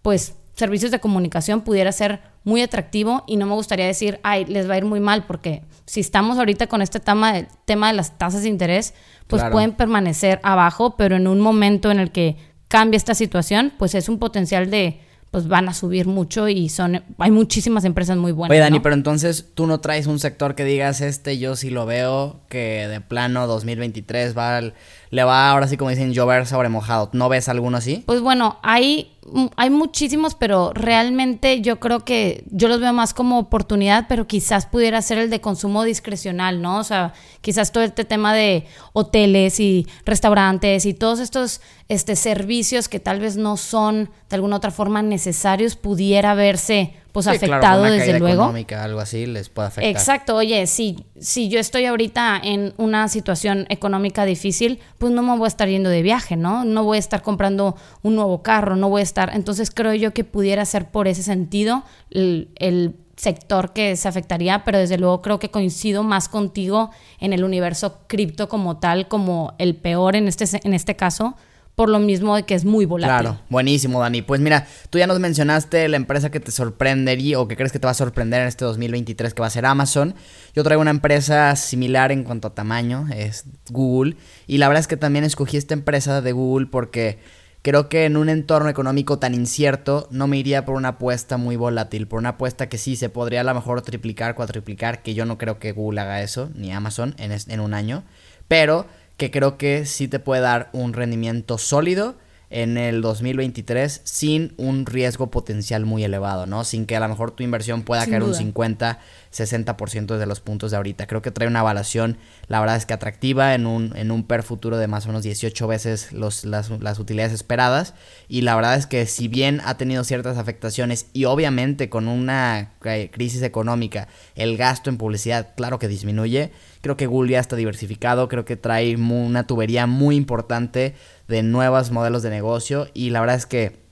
pues, 0.02 0.35
servicios 0.55 0.91
de 0.91 1.00
comunicación 1.00 1.62
pudiera 1.62 1.91
ser 1.93 2.21
muy 2.45 2.61
atractivo 2.61 3.25
y 3.26 3.37
no 3.37 3.47
me 3.47 3.55
gustaría 3.55 3.87
decir, 3.87 4.21
ay, 4.23 4.45
les 4.45 4.69
va 4.69 4.75
a 4.75 4.79
ir 4.79 4.85
muy 4.85 5.00
mal, 5.00 5.25
porque 5.25 5.62
si 5.87 6.00
estamos 6.00 6.38
ahorita 6.38 6.67
con 6.67 6.83
este 6.83 7.00
tema, 7.00 7.33
de, 7.33 7.49
tema 7.64 7.88
de 7.88 7.95
las 7.95 8.19
tasas 8.19 8.43
de 8.43 8.49
interés, 8.49 8.95
pues 9.29 9.43
pueden 9.50 9.73
permanecer 9.73 10.41
abajo, 10.43 10.97
pero 10.97 11.17
en 11.17 11.26
un 11.26 11.41
momento 11.41 11.91
en 11.91 12.00
el 12.00 12.12
que 12.12 12.37
cambie 12.73 12.97
esta 12.97 13.14
situación, 13.14 13.71
pues 13.79 13.95
es 13.95 14.09
un 14.09 14.19
potencial 14.19 14.71
de 14.71 14.99
pues 15.31 15.47
van 15.47 15.69
a 15.69 15.75
subir 15.75 16.07
mucho 16.07 16.49
y 16.49 16.71
son 16.71 17.02
hay 17.19 17.31
muchísimas 17.31 17.85
empresas 17.85 18.17
muy 18.17 18.33
buenas. 18.33 18.50
Oye, 18.50 18.61
Dani, 18.61 18.81
pero 18.81 18.95
entonces 18.95 19.50
tú 19.55 19.67
no 19.67 19.81
traes 19.81 20.07
un 20.07 20.19
sector 20.19 20.55
que 20.55 20.64
digas 20.64 21.02
este 21.02 21.38
yo 21.38 21.55
sí 21.55 21.69
lo 21.69 21.85
veo 21.85 22.41
que 22.49 22.88
de 22.88 23.00
plano 23.02 23.47
2023 23.47 24.37
va 24.37 24.61
le 24.61 25.25
va 25.25 25.50
ahora 25.50 25.69
sí 25.69 25.76
como 25.76 25.91
dicen 25.91 26.14
llover 26.14 26.47
sobre 26.47 26.71
mojado. 26.71 27.11
¿No 27.12 27.29
ves 27.29 27.50
alguno 27.50 27.76
así? 27.76 28.05
Pues 28.07 28.23
bueno, 28.23 28.59
hay 28.62 29.12
hay 29.57 29.71
muchísimos, 29.71 30.35
pero 30.35 30.73
realmente 30.75 31.61
yo 31.61 31.79
creo 31.79 32.05
que 32.05 32.45
yo 32.50 32.69
los 32.69 32.81
veo 32.81 32.93
más 32.93 33.14
como 33.14 33.38
oportunidad, 33.38 34.07
pero 34.09 34.26
quizás 34.26 34.67
pudiera 34.67 35.00
ser 35.00 35.19
el 35.19 35.31
de 35.31 35.41
consumo 35.41 35.85
discrecional, 35.85 36.61
¿no? 36.61 36.79
O 36.79 36.85
sea, 36.85 37.12
quizás 37.41 37.73
todo 37.73 37.85
este 37.85 38.05
tema 38.05 38.35
de 38.35 38.67
hoteles 38.93 39.61
y 39.61 39.87
restaurantes 40.05 40.87
y 40.87 40.95
todos 40.95 41.21
estos 41.21 41.61
este, 41.88 42.17
servicios 42.17 42.88
que 42.88 43.00
tal 43.00 43.21
vez 43.21 43.37
no 43.37 43.57
son 43.57 44.11
de 44.29 44.37
alguna 44.37 44.57
otra 44.57 44.71
forma 44.71 45.02
necesarios 45.02 45.76
pudiera 45.76 46.35
verse 46.35 46.95
pues 47.12 47.26
afectado 47.26 47.85
desde 47.85 48.19
luego. 48.19 48.42
económica, 48.42 48.83
algo 48.83 49.00
así 49.00 49.26
les 49.26 49.49
puede 49.50 49.69
afectar. 49.69 49.90
Exacto, 49.90 50.37
oye, 50.37 50.66
si, 50.66 51.04
si 51.21 51.49
yo 51.49 51.61
estoy 51.61 51.85
ahorita 51.85 52.40
en 52.42 52.73
una 52.78 53.07
situación 53.09 53.66
económica 53.69 54.25
difícil, 54.25 54.81
pues 54.99 55.12
no 55.12 55.23
me 55.23 55.37
voy 55.37 55.45
a 55.45 55.49
estar 55.49 55.69
yendo 55.69 55.90
de 55.90 56.02
viaje, 56.02 56.37
¿no? 56.37 56.64
No 56.64 56.85
voy 56.85 56.97
a 56.97 57.00
estar 57.00 57.23
comprando 57.23 57.76
un 58.02 58.16
nuevo 58.16 58.42
carro, 58.42 58.76
no 58.76 58.88
voy 58.88 59.00
a 59.00 59.04
estar. 59.04 59.31
Entonces 59.35 59.71
creo 59.71 59.95
yo 59.95 60.12
que 60.14 60.25
pudiera 60.25 60.64
ser 60.64 60.90
por 60.90 61.07
ese 61.07 61.23
sentido 61.23 61.85
el, 62.11 62.49
el 62.57 62.97
sector 63.16 63.73
que 63.73 63.95
se 63.97 64.09
afectaría, 64.09 64.64
pero 64.64 64.78
desde 64.78 64.99
luego 64.99 65.23
creo 65.23 65.38
que 65.38 65.50
coincido 65.50 66.02
más 66.02 66.28
contigo 66.28 66.90
en 67.21 67.33
el 67.33 67.45
universo 67.45 68.00
cripto 68.07 68.49
como 68.49 68.78
tal, 68.78 69.07
como 69.09 69.54
el 69.59 69.76
peor 69.76 70.16
en 70.16 70.28
este, 70.28 70.45
en 70.64 70.75
este 70.75 70.97
caso 70.97 71.37
por 71.75 71.88
lo 71.88 71.99
mismo 71.99 72.37
de 72.37 72.45
que 72.45 72.55
es 72.55 72.64
muy 72.64 72.85
volátil. 72.85 73.21
Claro, 73.21 73.41
buenísimo, 73.49 74.00
Dani. 74.00 74.23
Pues 74.23 74.41
mira, 74.41 74.67
tú 74.91 74.99
ya 74.99 75.07
nos 75.07 75.19
mencionaste 75.21 75.88
la 75.88 75.97
empresa 75.97 76.31
que 76.31 76.38
te 76.38 76.50
sorprendería 76.50 77.41
o 77.41 77.49
que 77.49 77.57
crees 77.57 77.73
que 77.73 77.79
te 77.79 77.87
va 77.87 77.93
a 77.93 77.95
sorprender 77.95 78.43
en 78.43 78.49
este 78.49 78.64
2023, 78.64 79.33
que 79.33 79.41
va 79.41 79.47
a 79.47 79.50
ser 79.50 79.64
Amazon. 79.64 80.14
Yo 80.55 80.64
traigo 80.64 80.83
una 80.83 80.91
empresa 80.91 81.57
similar 81.57 82.12
en 82.12 82.25
cuanto 82.25 82.49
a 82.49 82.55
tamaño, 82.55 83.07
es 83.14 83.45
Google. 83.71 84.17
Y 84.47 84.59
la 84.59 84.69
verdad 84.69 84.81
es 84.81 84.87
que 84.87 84.99
también 84.99 85.25
escogí 85.25 85.57
esta 85.57 85.73
empresa 85.73 86.21
de 86.21 86.33
Google 86.33 86.67
porque 86.67 87.19
creo 87.62 87.88
que 87.88 88.05
en 88.05 88.19
un 88.19 88.29
entorno 88.29 88.69
económico 88.69 89.19
tan 89.19 89.35
incierto 89.35 90.09
no 90.11 90.26
me 90.26 90.37
iría 90.37 90.67
por 90.67 90.75
una 90.75 90.88
apuesta 90.88 91.38
muy 91.38 91.57
volátil, 91.57 92.07
por 92.07 92.19
una 92.19 92.31
apuesta 92.31 92.69
que 92.69 92.76
sí 92.76 92.97
se 92.97 93.09
podría 93.09 93.41
a 93.41 93.45
lo 93.45 93.55
mejor 93.55 93.81
triplicar, 93.81 94.35
cuatriplicar, 94.35 95.02
que 95.02 95.14
yo 95.14 95.25
no 95.25 95.38
creo 95.38 95.59
que 95.59 95.73
Google 95.73 96.02
haga 96.02 96.21
eso, 96.21 96.50
ni 96.55 96.71
Amazon, 96.71 97.14
en, 97.17 97.33
en 97.33 97.61
un 97.61 97.73
año. 97.73 98.05
Pero 98.47 98.87
que 99.16 99.31
creo 99.31 99.59
que 99.59 99.87
sí 99.87 100.09
te 100.09 100.19
puede 100.19 100.42
dar 100.42 100.71
un 100.73 100.92
rendimiento 100.92 101.59
sólido 101.59 102.16
en 102.52 102.76
el 102.76 103.00
2023 103.00 104.02
sin 104.04 104.52
un 104.59 104.85
riesgo 104.85 105.31
potencial 105.31 105.87
muy 105.87 106.04
elevado, 106.04 106.47
¿no? 106.47 106.64
Sin 106.64 106.85
que 106.85 106.97
a 106.97 107.00
lo 107.00 107.09
mejor 107.09 107.31
tu 107.31 107.42
inversión 107.42 107.83
pueda 107.83 108.07
caer 108.07 108.23
un 108.23 108.35
50, 108.35 108.99
60% 109.33 110.19
de 110.19 110.27
los 110.27 110.41
puntos 110.41 110.71
de 110.71 110.77
ahorita. 110.77 111.07
Creo 111.07 111.23
que 111.23 111.31
trae 111.31 111.49
una 111.49 111.61
evaluación, 111.61 112.19
la 112.49 112.61
verdad 112.61 112.77
es 112.77 112.87
que 112.87 112.95
atractiva, 112.95 113.55
en 113.55 113.67
un, 113.67 113.97
en 113.97 114.11
un 114.11 114.25
per 114.25 114.43
futuro 114.43 114.77
de 114.77 114.87
más 114.87 115.07
o 115.07 115.09
menos 115.09 115.23
18 115.23 115.67
veces 115.67 116.12
los, 116.12 116.45
las, 116.45 116.71
las 116.71 116.99
utilidades 116.99 117.33
esperadas. 117.33 117.95
Y 118.29 118.43
la 118.43 118.55
verdad 118.55 118.77
es 118.77 118.87
que 118.87 119.07
si 119.07 119.29
bien 119.29 119.61
ha 119.65 119.77
tenido 119.77 120.05
ciertas 120.05 120.39
afectaciones 120.39 121.07
y 121.12 121.25
obviamente 121.25 121.89
con 121.89 122.09
una 122.09 122.75
crisis 123.11 123.43
económica 123.43 124.09
el 124.35 124.57
gasto 124.57 124.91
en 124.91 124.99
publicidad, 124.99 125.55
claro 125.57 125.79
que 125.79 125.89
disminuye, 125.89 126.53
creo 126.81 126.97
que 126.97 127.07
Google 127.07 127.33
ya 127.33 127.41
está 127.41 127.57
diversificado, 127.57 128.29
creo 128.29 128.45
que 128.45 128.57
trae 128.57 128.97
una 128.97 129.47
tubería 129.47 129.87
muy 129.87 130.17
importante 130.17 130.95
de 131.29 131.43
nuevos 131.43 131.91
modelos 131.91 132.23
de 132.23 132.31
negocio 132.31 132.89
y 132.93 133.11
la 133.11 133.21
verdad 133.21 133.37
es 133.37 133.47
que 133.47 133.83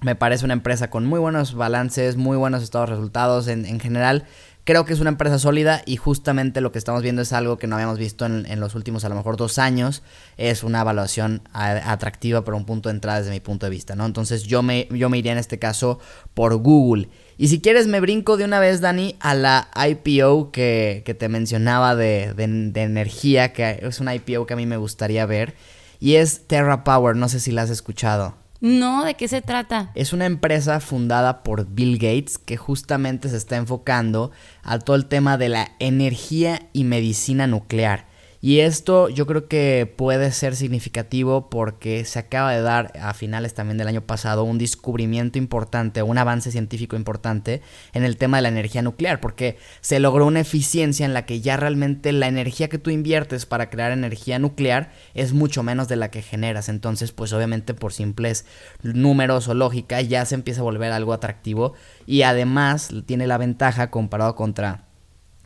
me 0.00 0.14
parece 0.14 0.44
una 0.44 0.54
empresa 0.54 0.90
con 0.90 1.04
muy 1.06 1.18
buenos 1.18 1.54
balances, 1.54 2.16
muy 2.16 2.36
buenos 2.36 2.62
estados 2.62 2.88
resultados 2.88 3.48
en, 3.48 3.66
en 3.66 3.80
general. 3.80 4.26
Creo 4.68 4.84
que 4.84 4.92
es 4.92 5.00
una 5.00 5.08
empresa 5.08 5.38
sólida 5.38 5.80
y 5.86 5.96
justamente 5.96 6.60
lo 6.60 6.72
que 6.72 6.78
estamos 6.78 7.00
viendo 7.00 7.22
es 7.22 7.32
algo 7.32 7.56
que 7.56 7.66
no 7.66 7.76
habíamos 7.76 7.96
visto 7.96 8.26
en, 8.26 8.60
los 8.60 8.74
últimos 8.74 9.02
a 9.02 9.08
lo 9.08 9.14
mejor 9.14 9.38
dos 9.38 9.58
años. 9.58 10.02
Es 10.36 10.62
una 10.62 10.82
evaluación 10.82 11.40
atractiva 11.54 12.44
por 12.44 12.52
un 12.52 12.66
punto 12.66 12.90
de 12.90 12.96
entrada 12.96 13.20
desde 13.20 13.30
mi 13.30 13.40
punto 13.40 13.64
de 13.64 13.70
vista, 13.70 13.96
¿no? 13.96 14.04
Entonces 14.04 14.42
yo 14.42 14.62
me, 14.62 14.86
yo 14.90 15.08
me 15.08 15.16
iría 15.16 15.32
en 15.32 15.38
este 15.38 15.58
caso 15.58 16.00
por 16.34 16.54
Google. 16.56 17.08
Y 17.38 17.48
si 17.48 17.62
quieres 17.62 17.86
me 17.86 17.98
brinco 17.98 18.36
de 18.36 18.44
una 18.44 18.60
vez, 18.60 18.82
Dani, 18.82 19.16
a 19.20 19.32
la 19.32 19.70
IPO 19.74 20.50
que, 20.52 21.02
que 21.06 21.14
te 21.14 21.30
mencionaba 21.30 21.96
de, 21.96 22.34
de, 22.34 22.46
de 22.46 22.82
energía, 22.82 23.54
que 23.54 23.78
es 23.80 24.00
una 24.00 24.14
IPO 24.16 24.44
que 24.44 24.52
a 24.52 24.58
mí 24.58 24.66
me 24.66 24.76
gustaría 24.76 25.24
ver 25.24 25.54
y 25.98 26.16
es 26.16 26.46
Terra 26.46 26.84
Power, 26.84 27.16
no 27.16 27.30
sé 27.30 27.40
si 27.40 27.52
la 27.52 27.62
has 27.62 27.70
escuchado. 27.70 28.34
No, 28.60 29.04
¿de 29.04 29.14
qué 29.14 29.28
se 29.28 29.40
trata? 29.40 29.92
Es 29.94 30.12
una 30.12 30.26
empresa 30.26 30.80
fundada 30.80 31.44
por 31.44 31.66
Bill 31.66 31.96
Gates 31.96 32.38
que 32.38 32.56
justamente 32.56 33.28
se 33.28 33.36
está 33.36 33.56
enfocando 33.56 34.32
a 34.64 34.80
todo 34.80 34.96
el 34.96 35.06
tema 35.06 35.38
de 35.38 35.48
la 35.48 35.72
energía 35.78 36.68
y 36.72 36.82
medicina 36.82 37.46
nuclear. 37.46 38.06
Y 38.40 38.60
esto 38.60 39.08
yo 39.08 39.26
creo 39.26 39.48
que 39.48 39.92
puede 39.96 40.30
ser 40.30 40.54
significativo 40.54 41.50
porque 41.50 42.04
se 42.04 42.20
acaba 42.20 42.52
de 42.52 42.62
dar 42.62 42.92
a 43.00 43.12
finales 43.12 43.54
también 43.54 43.78
del 43.78 43.88
año 43.88 44.02
pasado 44.02 44.44
un 44.44 44.58
descubrimiento 44.58 45.38
importante, 45.38 46.02
un 46.02 46.18
avance 46.18 46.52
científico 46.52 46.94
importante 46.94 47.62
en 47.92 48.04
el 48.04 48.16
tema 48.16 48.36
de 48.38 48.42
la 48.42 48.48
energía 48.48 48.82
nuclear, 48.82 49.20
porque 49.20 49.58
se 49.80 49.98
logró 49.98 50.24
una 50.24 50.40
eficiencia 50.40 51.04
en 51.04 51.14
la 51.14 51.26
que 51.26 51.40
ya 51.40 51.56
realmente 51.56 52.12
la 52.12 52.28
energía 52.28 52.68
que 52.68 52.78
tú 52.78 52.90
inviertes 52.90 53.44
para 53.44 53.70
crear 53.70 53.90
energía 53.90 54.38
nuclear 54.38 54.92
es 55.14 55.32
mucho 55.32 55.64
menos 55.64 55.88
de 55.88 55.96
la 55.96 56.12
que 56.12 56.22
generas. 56.22 56.68
Entonces, 56.68 57.10
pues 57.10 57.32
obviamente 57.32 57.74
por 57.74 57.92
simples 57.92 58.46
números 58.84 59.48
o 59.48 59.54
lógica 59.54 60.00
ya 60.00 60.24
se 60.24 60.36
empieza 60.36 60.60
a 60.60 60.64
volver 60.64 60.92
algo 60.92 61.12
atractivo 61.12 61.74
y 62.06 62.22
además 62.22 62.90
tiene 63.06 63.26
la 63.26 63.38
ventaja 63.38 63.90
comparado 63.90 64.36
contra 64.36 64.87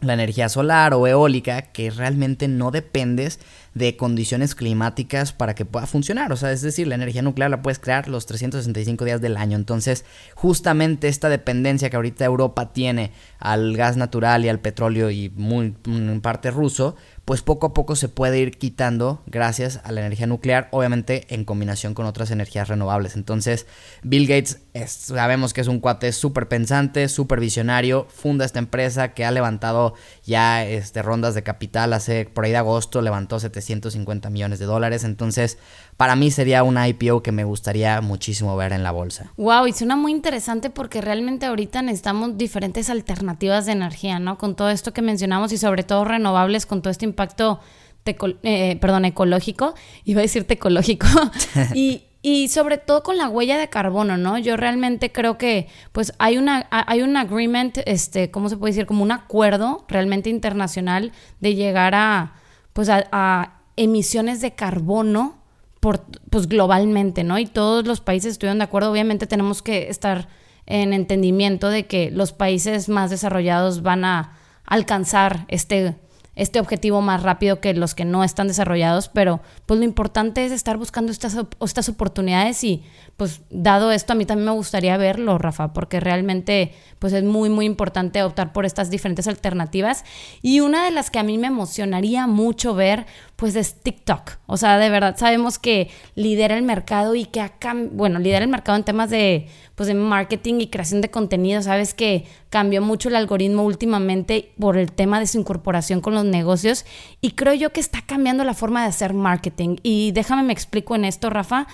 la 0.03 0.15
energía 0.15 0.49
solar 0.49 0.95
o 0.95 1.07
eólica, 1.07 1.63
que 1.63 1.91
realmente 1.91 2.49
no 2.49 2.71
dependes 2.71 3.39
de 3.75 3.97
condiciones 3.97 4.55
climáticas 4.55 5.33
para 5.33 5.55
que 5.55 5.65
pueda 5.65 5.87
funcionar. 5.87 6.33
O 6.33 6.37
sea, 6.37 6.53
es 6.53 6.61
decir, 6.61 6.87
la 6.87 6.97
energía 6.97 7.23
nuclear 7.23 7.51
la 7.51 7.63
puedes 7.63 7.79
crear 7.79 8.09
los 8.09 8.27
365 8.27 9.05
días 9.05 9.21
del 9.21 9.37
año. 9.37 9.57
Entonces, 9.57 10.05
justamente 10.35 11.09
esta 11.09 11.29
dependencia 11.29 11.89
que 11.89 11.97
ahorita 11.97 12.25
Europa 12.25 12.73
tiene 12.73 13.13
al 13.39 13.77
gas 13.77 13.97
natural 13.97 14.45
y 14.45 14.49
al 14.49 14.61
petróleo 14.61 15.11
y 15.11 15.31
muy 15.31 15.75
en 15.87 16.21
parte 16.21 16.51
ruso, 16.51 16.97
pues 17.25 17.43
poco 17.43 17.69
a 17.69 17.73
poco 17.73 17.95
se 17.95 18.09
puede 18.09 18.41
ir 18.41 18.59
quitando 18.59 19.23
gracias 19.27 19.81
a 19.85 19.93
la 19.93 20.01
energía 20.01 20.27
nuclear, 20.27 20.69
obviamente 20.73 21.27
en 21.29 21.45
combinación 21.45 21.95
con 21.95 22.07
otras 22.07 22.31
energías 22.33 22.69
renovables. 22.69 23.15
Entonces, 23.15 23.67
Bill 24.03 24.27
Gates 24.27 24.61
sabemos 24.87 25.53
que 25.53 25.61
es 25.61 25.69
un 25.69 25.79
cuate 25.79 26.13
súper 26.13 26.49
pensante, 26.49 27.09
súper 27.09 27.39
visionario, 27.39 28.09
funda 28.11 28.45
esta 28.45 28.59
empresa 28.59 29.15
que 29.15 29.25
ha 29.25 29.31
levantado 29.31 29.95
ya 30.25 30.65
este, 30.65 31.01
rondas 31.03 31.35
de 31.35 31.45
capital, 31.45 31.93
hace 31.93 32.25
por 32.25 32.45
ahí 32.45 32.51
de 32.51 32.57
agosto 32.57 33.03
levantó 33.03 33.39
750 33.39 34.29
millones 34.31 34.59
de 34.59 34.67
dólares, 34.67 35.05
entonces 35.05 35.59
para 36.03 36.17
mí 36.17 36.33
sería 36.33 36.65
una 36.65 36.89
IPO 36.89 37.23
que 37.23 37.31
me 37.31 37.45
gustaría 37.45 38.01
muchísimo 38.01 38.57
ver 38.57 38.73
en 38.73 38.83
la 38.83 38.91
bolsa. 38.91 39.31
Wow, 39.37 39.69
y 39.69 39.73
suena 39.73 39.95
muy 39.95 40.11
interesante 40.11 40.69
porque 40.69 41.01
realmente 41.01 41.47
ahorita 41.47 41.81
necesitamos 41.81 42.37
diferentes 42.37 42.91
alternativas 42.91 43.67
de 43.67 43.73
energía, 43.73 44.19
¿no? 44.19 44.37
Con 44.37 44.57
todo 44.57 44.71
esto 44.71 44.93
que 44.93 45.01
mencionamos 45.01 45.53
y 45.53 45.59
sobre 45.59 45.85
todo 45.85 46.05
renovables, 46.05 46.67
con 46.67 46.83
todo 46.83 46.91
este 46.91 47.05
impacto, 47.05 47.61
eh, 48.05 48.79
perdón, 48.81 49.05
ecológico, 49.05 49.75
iba 50.05 50.19
a 50.19 50.23
decirte 50.23 50.55
ecológico, 50.55 51.07
y, 51.73 52.03
y 52.21 52.49
sobre 52.49 52.79
todo 52.79 53.05
con 53.05 53.17
la 53.17 53.29
huella 53.29 53.57
de 53.57 53.69
carbono, 53.69 54.17
¿no? 54.17 54.39
Yo 54.39 54.57
realmente 54.57 55.13
creo 55.13 55.39
que 55.39 55.69
pues 55.93 56.15
hay 56.19 56.37
una 56.37 56.67
hay 56.69 57.03
un 57.03 57.17
agreement, 57.17 57.79
este, 57.87 58.33
¿cómo 58.33 58.49
se 58.49 58.57
puede 58.57 58.73
decir? 58.73 58.87
Como 58.87 59.05
un 59.05 59.13
acuerdo 59.13 59.85
realmente 59.87 60.31
internacional 60.31 61.13
de 61.39 61.55
llegar 61.55 61.95
a 61.95 62.33
pues 62.73 62.89
a 62.91 63.61
emisiones 63.77 64.41
de 64.41 64.51
carbono 64.51 65.42
por, 65.83 66.07
pues 66.31 66.47
globalmente, 66.47 67.25
¿no? 67.25 67.41
Y 67.41 67.47
todos 67.47 67.85
los 67.85 68.01
países 68.01 68.35
estuvieron 68.35 68.59
de 68.59 68.65
acuerdo. 68.65 68.93
Obviamente 68.93 69.27
tenemos 69.27 69.63
que 69.63 69.89
estar 69.91 70.29
en 70.65 70.93
entendimiento 70.93 71.71
de 71.71 71.87
que 71.87 72.13
los 72.13 72.33
países 72.33 72.89
más 72.89 73.11
desarrollados 73.11 73.83
van 73.83 74.05
a 74.05 74.39
alcanzar 74.65 75.45
este 75.49 75.97
este 76.35 76.61
objetivo 76.61 77.03
más 77.03 77.23
rápido 77.23 77.61
que 77.61 77.75
los 77.75 77.95
que 77.95 78.07
no 78.07 78.25
están 78.25 78.49
desarrollados, 78.49 79.09
pero 79.09 79.41
pues 79.67 79.79
lo 79.79 79.85
importante 79.85 80.45
es 80.47 80.53
estar 80.53 80.79
buscando 80.79 81.13
estas, 81.13 81.37
estas 81.61 81.89
oportunidades 81.91 82.65
y 82.65 82.85
pues 83.19 83.43
dado 83.51 83.93
esto 83.93 84.15
a 84.15 84.17
mí 84.17 84.25
también 84.25 84.47
me 84.47 84.53
gustaría 84.53 84.97
verlo, 84.97 85.37
Rafa, 85.37 85.75
porque 85.75 86.01
realmente 86.01 86.75
pues 86.99 87.13
es 87.13 87.23
muy 87.23 87.51
muy 87.51 87.67
importante 87.67 88.23
optar 88.23 88.55
por 88.55 88.65
estas 88.65 88.89
diferentes 88.89 89.29
alternativas 89.29 90.05
y 90.41 90.61
una 90.61 90.87
de 90.87 90.91
las 90.91 91.11
que 91.11 91.19
a 91.19 91.23
mí 91.23 91.37
me 91.37 91.49
emocionaría 91.49 92.27
mucho 92.27 92.75
ver 92.75 93.07
pues 93.43 93.57
es 93.57 93.75
TikTok. 93.75 94.39
O 94.47 94.57
sea, 94.57 94.79
de 94.79 94.89
verdad 94.89 95.17
sabemos 95.19 95.59
que 95.59 95.91
lidera 96.15 96.57
el 96.57 96.63
mercado 96.63 97.17
y 97.17 97.25
que 97.25 97.41
acá, 97.41 97.75
bueno, 97.91 98.21
lidera 98.21 98.45
el 98.45 98.49
mercado 98.49 98.79
en 98.79 98.85
temas 98.85 99.11
de 99.11 99.49
pues 99.75 99.89
de 99.89 99.95
marketing 99.95 100.61
y 100.61 100.69
creación 100.69 101.01
de 101.01 101.11
contenido, 101.11 101.61
sabes 101.61 101.93
que 101.93 102.25
cambió 102.51 102.81
mucho 102.83 103.09
el 103.09 103.17
algoritmo 103.17 103.65
últimamente 103.65 104.53
por 104.61 104.77
el 104.77 104.93
tema 104.93 105.19
de 105.19 105.27
su 105.27 105.41
incorporación 105.41 106.01
con 106.01 106.15
los 106.15 106.25
negocios 106.25 106.85
y 107.21 107.33
creo 107.33 107.55
yo 107.55 107.73
que 107.73 107.81
está 107.81 108.01
cambiando 108.03 108.45
la 108.45 108.55
forma 108.55 108.83
de 108.83 108.91
hacer 108.91 109.13
marketing 109.13 109.75
y 109.83 110.13
déjame 110.13 110.45
me 110.45 110.53
explico 110.53 110.95
en 110.95 111.05
esto, 111.05 111.29
Rafa. 111.29 111.67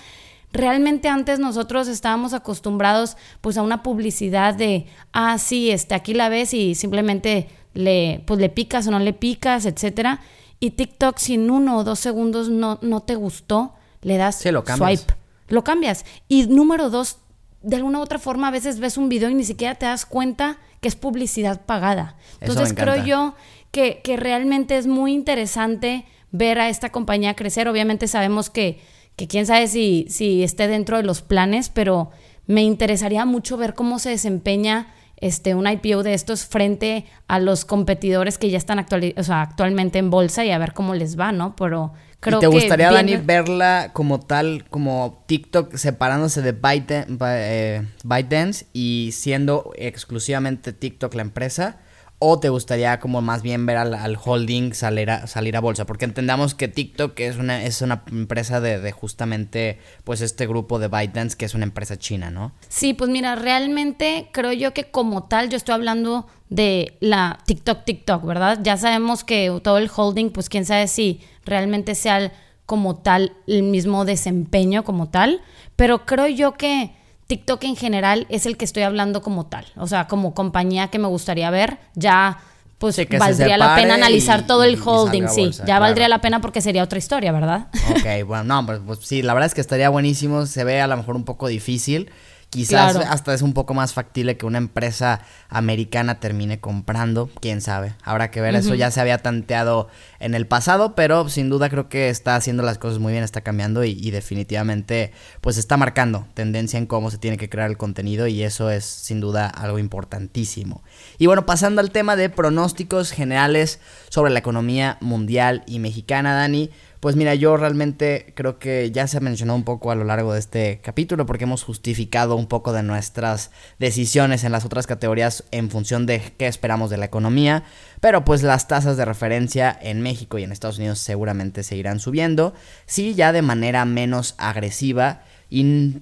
Realmente 0.51 1.07
antes 1.07 1.37
nosotros 1.37 1.87
estábamos 1.87 2.33
acostumbrados 2.33 3.15
pues 3.41 3.57
a 3.57 3.61
una 3.61 3.83
publicidad 3.83 4.55
de, 4.55 4.87
ah, 5.13 5.37
sí, 5.37 5.69
este, 5.69 5.93
aquí 5.93 6.15
la 6.15 6.29
ves 6.29 6.55
y 6.55 6.73
simplemente 6.73 7.47
le, 7.75 8.23
pues, 8.25 8.39
le 8.39 8.49
picas 8.49 8.87
o 8.87 8.91
no 8.91 8.97
le 8.97 9.13
picas, 9.13 9.67
etcétera. 9.67 10.19
Y 10.59 10.71
TikTok, 10.71 11.17
si 11.17 11.35
en 11.35 11.49
uno 11.49 11.77
o 11.77 11.83
dos 11.83 11.99
segundos 11.99 12.49
no, 12.49 12.79
no 12.81 13.01
te 13.01 13.15
gustó, 13.15 13.73
le 14.01 14.17
das 14.17 14.43
lo 14.45 14.63
swipe. 14.65 15.13
Lo 15.47 15.63
cambias. 15.63 16.05
Y 16.27 16.47
número 16.47 16.89
dos, 16.89 17.17
de 17.61 17.77
alguna 17.77 17.99
u 17.99 18.01
otra 18.01 18.19
forma 18.19 18.49
a 18.49 18.51
veces 18.51 18.79
ves 18.79 18.97
un 18.97 19.09
video 19.09 19.29
y 19.29 19.35
ni 19.35 19.43
siquiera 19.43 19.75
te 19.75 19.85
das 19.85 20.05
cuenta 20.05 20.57
que 20.81 20.87
es 20.87 20.95
publicidad 20.95 21.65
pagada. 21.65 22.15
Entonces 22.39 22.73
creo 22.73 23.03
yo 23.03 23.35
que, 23.71 24.01
que 24.03 24.17
realmente 24.17 24.77
es 24.77 24.87
muy 24.87 25.13
interesante 25.13 26.05
ver 26.31 26.59
a 26.59 26.69
esta 26.69 26.91
compañía 26.91 27.35
crecer. 27.35 27.67
Obviamente 27.67 28.07
sabemos 28.07 28.49
que, 28.49 28.79
que 29.15 29.27
quién 29.27 29.45
sabe 29.45 29.67
si, 29.67 30.05
si 30.09 30.43
esté 30.43 30.67
dentro 30.67 30.97
de 30.97 31.03
los 31.03 31.21
planes, 31.21 31.69
pero 31.69 32.11
me 32.47 32.63
interesaría 32.63 33.25
mucho 33.25 33.57
ver 33.57 33.73
cómo 33.73 33.99
se 33.99 34.09
desempeña 34.09 34.93
este, 35.21 35.53
un 35.55 35.67
IPO 35.67 36.03
de 36.03 36.13
estos 36.13 36.45
frente 36.45 37.05
a 37.27 37.39
los 37.39 37.65
competidores 37.65 38.37
que 38.37 38.49
ya 38.49 38.57
están 38.57 38.79
actualmente 38.79 39.99
en 39.99 40.09
bolsa 40.09 40.45
y 40.45 40.51
a 40.51 40.57
ver 40.57 40.73
cómo 40.73 40.95
les 40.95 41.19
va, 41.19 41.31
¿no? 41.31 41.55
Pero 41.55 41.93
creo 42.19 42.37
¿Y 42.37 42.41
te 42.41 42.47
gustaría, 42.47 42.91
Dani, 42.91 43.17
verla 43.17 43.91
como 43.93 44.19
tal, 44.19 44.65
como 44.69 45.23
TikTok 45.27 45.75
separándose 45.75 46.41
de 46.41 46.55
eh, 46.61 47.87
ByteDance 48.03 48.65
y 48.73 49.11
siendo 49.13 49.71
exclusivamente 49.75 50.73
TikTok 50.73 51.13
la 51.15 51.21
empresa? 51.21 51.79
¿O 52.21 52.37
te 52.37 52.49
gustaría 52.49 52.99
como 52.99 53.21
más 53.21 53.41
bien 53.41 53.65
ver 53.65 53.77
al, 53.77 54.17
holding 54.21 54.73
salir 54.73 55.09
a, 55.09 55.59
bolsa? 55.61 55.85
Porque 55.85 56.03
entendamos 56.03 56.53
que 56.53 56.67
TikTok 56.67 57.17
es 57.21 57.37
una, 57.37 57.63
es 57.63 57.81
una 57.81 58.03
empresa 58.11 58.59
de, 58.59 58.91
justamente 58.91 59.79
pues 60.03 60.19
este 60.19 60.45
grupo 60.45 60.79
de 60.79 60.89
ByteDance 60.89 61.37
que 61.37 61.45
es 61.45 61.53
una 61.53 61.63
empresa 61.63 61.97
china, 61.97 62.29
¿no? 62.29 62.51
Sí, 62.67 62.93
pues 62.93 63.09
mira, 63.09 63.35
realmente 63.35 64.27
creo 64.33 64.51
yo 64.51 64.73
que 64.73 64.91
como 64.91 65.23
tal 65.23 65.49
yo 65.49 65.55
estoy 65.55 65.75
hablando 65.75 66.27
de 66.49 66.97
la 66.99 67.39
TikTok 67.45 67.85
TikTok, 67.85 68.25
¿verdad? 68.25 68.59
Ya 68.63 68.75
sabemos 68.75 69.23
que 69.23 69.57
todo 69.63 69.77
el 69.77 69.89
holding, 69.95 70.31
pues 70.31 70.49
quién 70.49 70.65
sabe 70.65 70.89
si 70.89 71.21
realmente 71.45 71.95
sea 71.95 72.33
como 72.65 72.97
tal 72.97 73.33
el 73.47 73.63
mismo 73.63 74.03
desempeño 74.03 74.83
como 74.83 75.09
tal, 75.09 75.41
pero 75.77 76.05
creo 76.05 76.27
yo 76.27 76.55
que 76.55 76.98
TikTok 77.29 77.63
en 77.63 77.75
general 77.75 78.25
es 78.29 78.47
el 78.47 78.57
que 78.57 78.65
estoy 78.65 78.81
hablando 78.81 79.21
como 79.21 79.45
tal, 79.45 79.67
o 79.75 79.85
sea, 79.85 80.07
como 80.07 80.33
compañía 80.33 80.87
que 80.87 80.97
me 80.97 81.07
gustaría 81.07 81.51
ver, 81.51 81.77
ya 81.93 82.39
pues 82.79 82.99
valdría 83.19 83.55
la 83.55 83.75
pena 83.75 83.93
analizar 83.93 84.47
todo 84.47 84.63
el 84.63 84.79
holding, 84.83 85.27
sí, 85.27 85.51
ya 85.63 85.77
valdría 85.77 86.09
la 86.09 86.21
pena 86.21 86.41
porque 86.41 86.59
sería 86.59 86.83
otra 86.83 86.97
historia, 86.97 87.31
¿verdad? 87.31 87.67
Ok, 87.91 88.25
bueno, 88.27 88.45
no, 88.45 88.65
pues, 88.65 88.79
pues 88.83 88.99
sí, 89.03 89.21
la 89.21 89.35
verdad 89.35 89.45
es 89.45 89.53
que 89.53 89.61
estaría 89.61 89.89
buenísimo, 89.89 90.47
se 90.47 90.63
ve 90.63 90.81
a 90.81 90.87
lo 90.87 90.97
mejor 90.97 91.15
un 91.15 91.23
poco 91.23 91.47
difícil, 91.47 92.09
Quizás 92.49 92.95
hasta 92.95 93.35
es 93.35 93.43
un 93.43 93.53
poco 93.53 93.75
más 93.75 93.93
factible 93.93 94.35
que 94.35 94.47
una 94.47 94.57
empresa 94.57 95.21
americana 95.49 96.19
termine 96.19 96.59
comprando, 96.59 97.29
quién 97.41 97.61
sabe. 97.61 97.93
Habrá 98.03 98.31
que 98.31 98.41
ver, 98.41 98.55
eso 98.55 98.73
ya 98.73 98.89
se 98.89 98.99
había 98.99 99.19
tanteado 99.19 99.87
en 100.19 100.33
el 100.33 100.47
pasado, 100.47 100.95
pero 100.95 101.29
sin 101.29 101.49
duda 101.49 101.69
creo 101.69 101.89
que 101.89 102.09
está 102.09 102.35
haciendo 102.35 102.63
las 102.63 102.79
cosas 102.79 102.97
muy 102.97 103.11
bien, 103.11 103.23
está 103.23 103.41
cambiando 103.41 103.83
y, 103.83 103.91
y, 103.91 104.09
definitivamente 104.09 105.11
pues 105.41 105.57
está 105.57 105.77
marcando 105.77 106.25
tendencia 106.33 106.79
en 106.79 106.87
cómo 106.87 107.11
se 107.11 107.19
tiene 107.19 107.37
que 107.37 107.49
crear 107.49 107.69
el 107.69 107.77
contenido 107.77 108.25
y 108.25 108.41
eso 108.41 108.71
es 108.71 108.83
sin 108.83 109.19
duda 109.19 109.47
algo 109.47 109.77
importantísimo. 109.77 110.81
Y 111.19 111.27
bueno, 111.27 111.45
pasando 111.45 111.81
al 111.81 111.91
tema 111.91 112.15
de 112.15 112.31
pronósticos 112.31 113.11
generales 113.11 113.79
sobre 114.09 114.31
la 114.31 114.39
economía 114.39 114.97
mundial 115.01 115.63
y 115.67 115.77
mexicana, 115.77 116.33
Dani. 116.33 116.71
Pues 116.99 117.15
mira, 117.15 117.33
yo 117.33 117.55
realmente 117.55 118.33
creo 118.35 118.59
que 118.59 118.91
ya 118.91 119.07
se 119.07 119.15
ha 119.15 119.21
mencionado 119.21 119.55
un 119.55 119.63
poco 119.63 119.89
a 119.89 119.95
lo 119.95 120.03
largo 120.03 120.33
de 120.33 120.39
este 120.39 120.81
capítulo 120.83 121.25
porque 121.25 121.45
hemos 121.45 121.63
justificado 121.63 122.35
un 122.35 122.47
poco 122.47 122.73
de 122.73 122.83
nuestras 122.83 123.51
decisiones 123.79 124.43
en 124.43 124.51
las 124.51 124.65
otras 124.65 124.85
categorías 124.85 125.45
en 125.51 125.69
función 125.69 126.05
de 126.05 126.21
qué 126.37 126.47
esperamos 126.47 126.89
de 126.89 126.97
la 126.97 127.05
economía, 127.05 127.63
pero 128.01 128.25
pues 128.25 128.43
las 128.43 128.67
tasas 128.67 128.97
de 128.97 129.05
referencia 129.05 129.79
en 129.81 130.01
México 130.01 130.39
y 130.39 130.43
en 130.43 130.51
Estados 130.51 130.77
Unidos 130.77 130.99
seguramente 130.99 131.63
seguirán 131.63 132.01
subiendo, 132.01 132.53
sí 132.85 133.15
ya 133.15 133.31
de 133.31 133.43
manera 133.43 133.85
menos 133.85 134.35
agresiva 134.37 135.21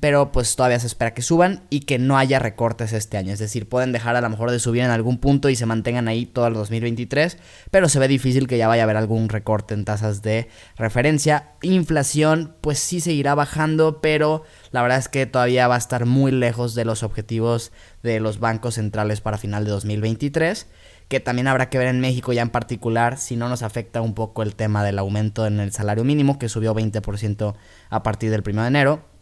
pero 0.02 0.34
pues 0.34 0.56
todavía 0.58 0.80
se 0.80 0.88
espera 0.88 1.14
que 1.14 1.22
suban 1.22 1.64
y 1.70 1.82
que 1.82 2.00
no 2.00 2.18
haya 2.18 2.38
recortes 2.38 2.92
este 2.92 3.18
año. 3.18 3.32
Es 3.32 3.40
decir, 3.40 3.70
pueden 3.70 3.94
dejar 3.94 4.18
a 4.18 4.22
lo 4.22 4.30
mejor 4.30 4.52
de 4.52 4.60
subir 4.60 4.84
en 4.84 4.92
algún 4.92 5.20
punto 5.20 5.50
y 5.50 5.56
se 5.56 5.66
mantengan 5.66 6.10
ahí 6.10 6.26
todo 6.26 6.48
el 6.48 6.54
2023, 6.54 7.38
pero 7.72 7.88
se 7.88 8.00
ve 8.00 8.10
difícil 8.10 8.48
que 8.48 8.58
ya 8.58 8.68
vaya 8.68 8.84
a 8.84 8.86
haber 8.86 8.98
algún 8.98 9.30
recorte 9.30 9.74
en 9.74 9.86
tasas 9.86 10.22
de 10.22 10.50
referencia. 10.76 11.52
Inflación 11.62 12.56
pues 12.60 12.80
sí 12.80 13.00
seguirá 13.00 13.36
bajando, 13.36 14.02
pero 14.02 14.44
la 14.72 14.82
verdad 14.82 15.00
es 15.00 15.08
que 15.08 15.26
todavía 15.26 15.68
va 15.70 15.76
a 15.76 15.80
estar 15.80 16.06
muy 16.06 16.32
lejos 16.32 16.76
de 16.76 16.84
los 16.84 17.04
objetivos 17.04 17.72
de 18.04 18.20
los 18.20 18.40
bancos 18.40 18.76
centrales 18.76 19.22
para 19.22 19.38
final 19.38 19.64
de 19.64 19.72
2023 19.72 20.68
que 21.08 21.22
también 21.22 21.48
habrá 21.48 21.70
que 21.70 21.78
ver 21.78 21.88
en 21.88 22.02
México 22.02 22.34
ya 22.34 22.42
en 22.42 22.50
particular 22.50 23.18
si 23.18 23.38
no 23.38 23.48
nos 23.48 23.64
afecta 23.64 24.02
un 24.02 24.14
poco 24.14 24.44
el 24.44 24.56
tema 24.56 24.84
del 24.84 25.00
aumento 25.00 25.48
en 25.48 25.62
el 25.62 25.72
salario 25.72 26.04
mínimo 26.04 26.38
que 26.38 26.50
subió 26.50 26.76
20% 26.76 27.56
a 27.90 28.04
partir 28.04 28.30
del 28.30 28.44
1 28.46 28.62
de 28.62 28.68
enero 28.68 29.17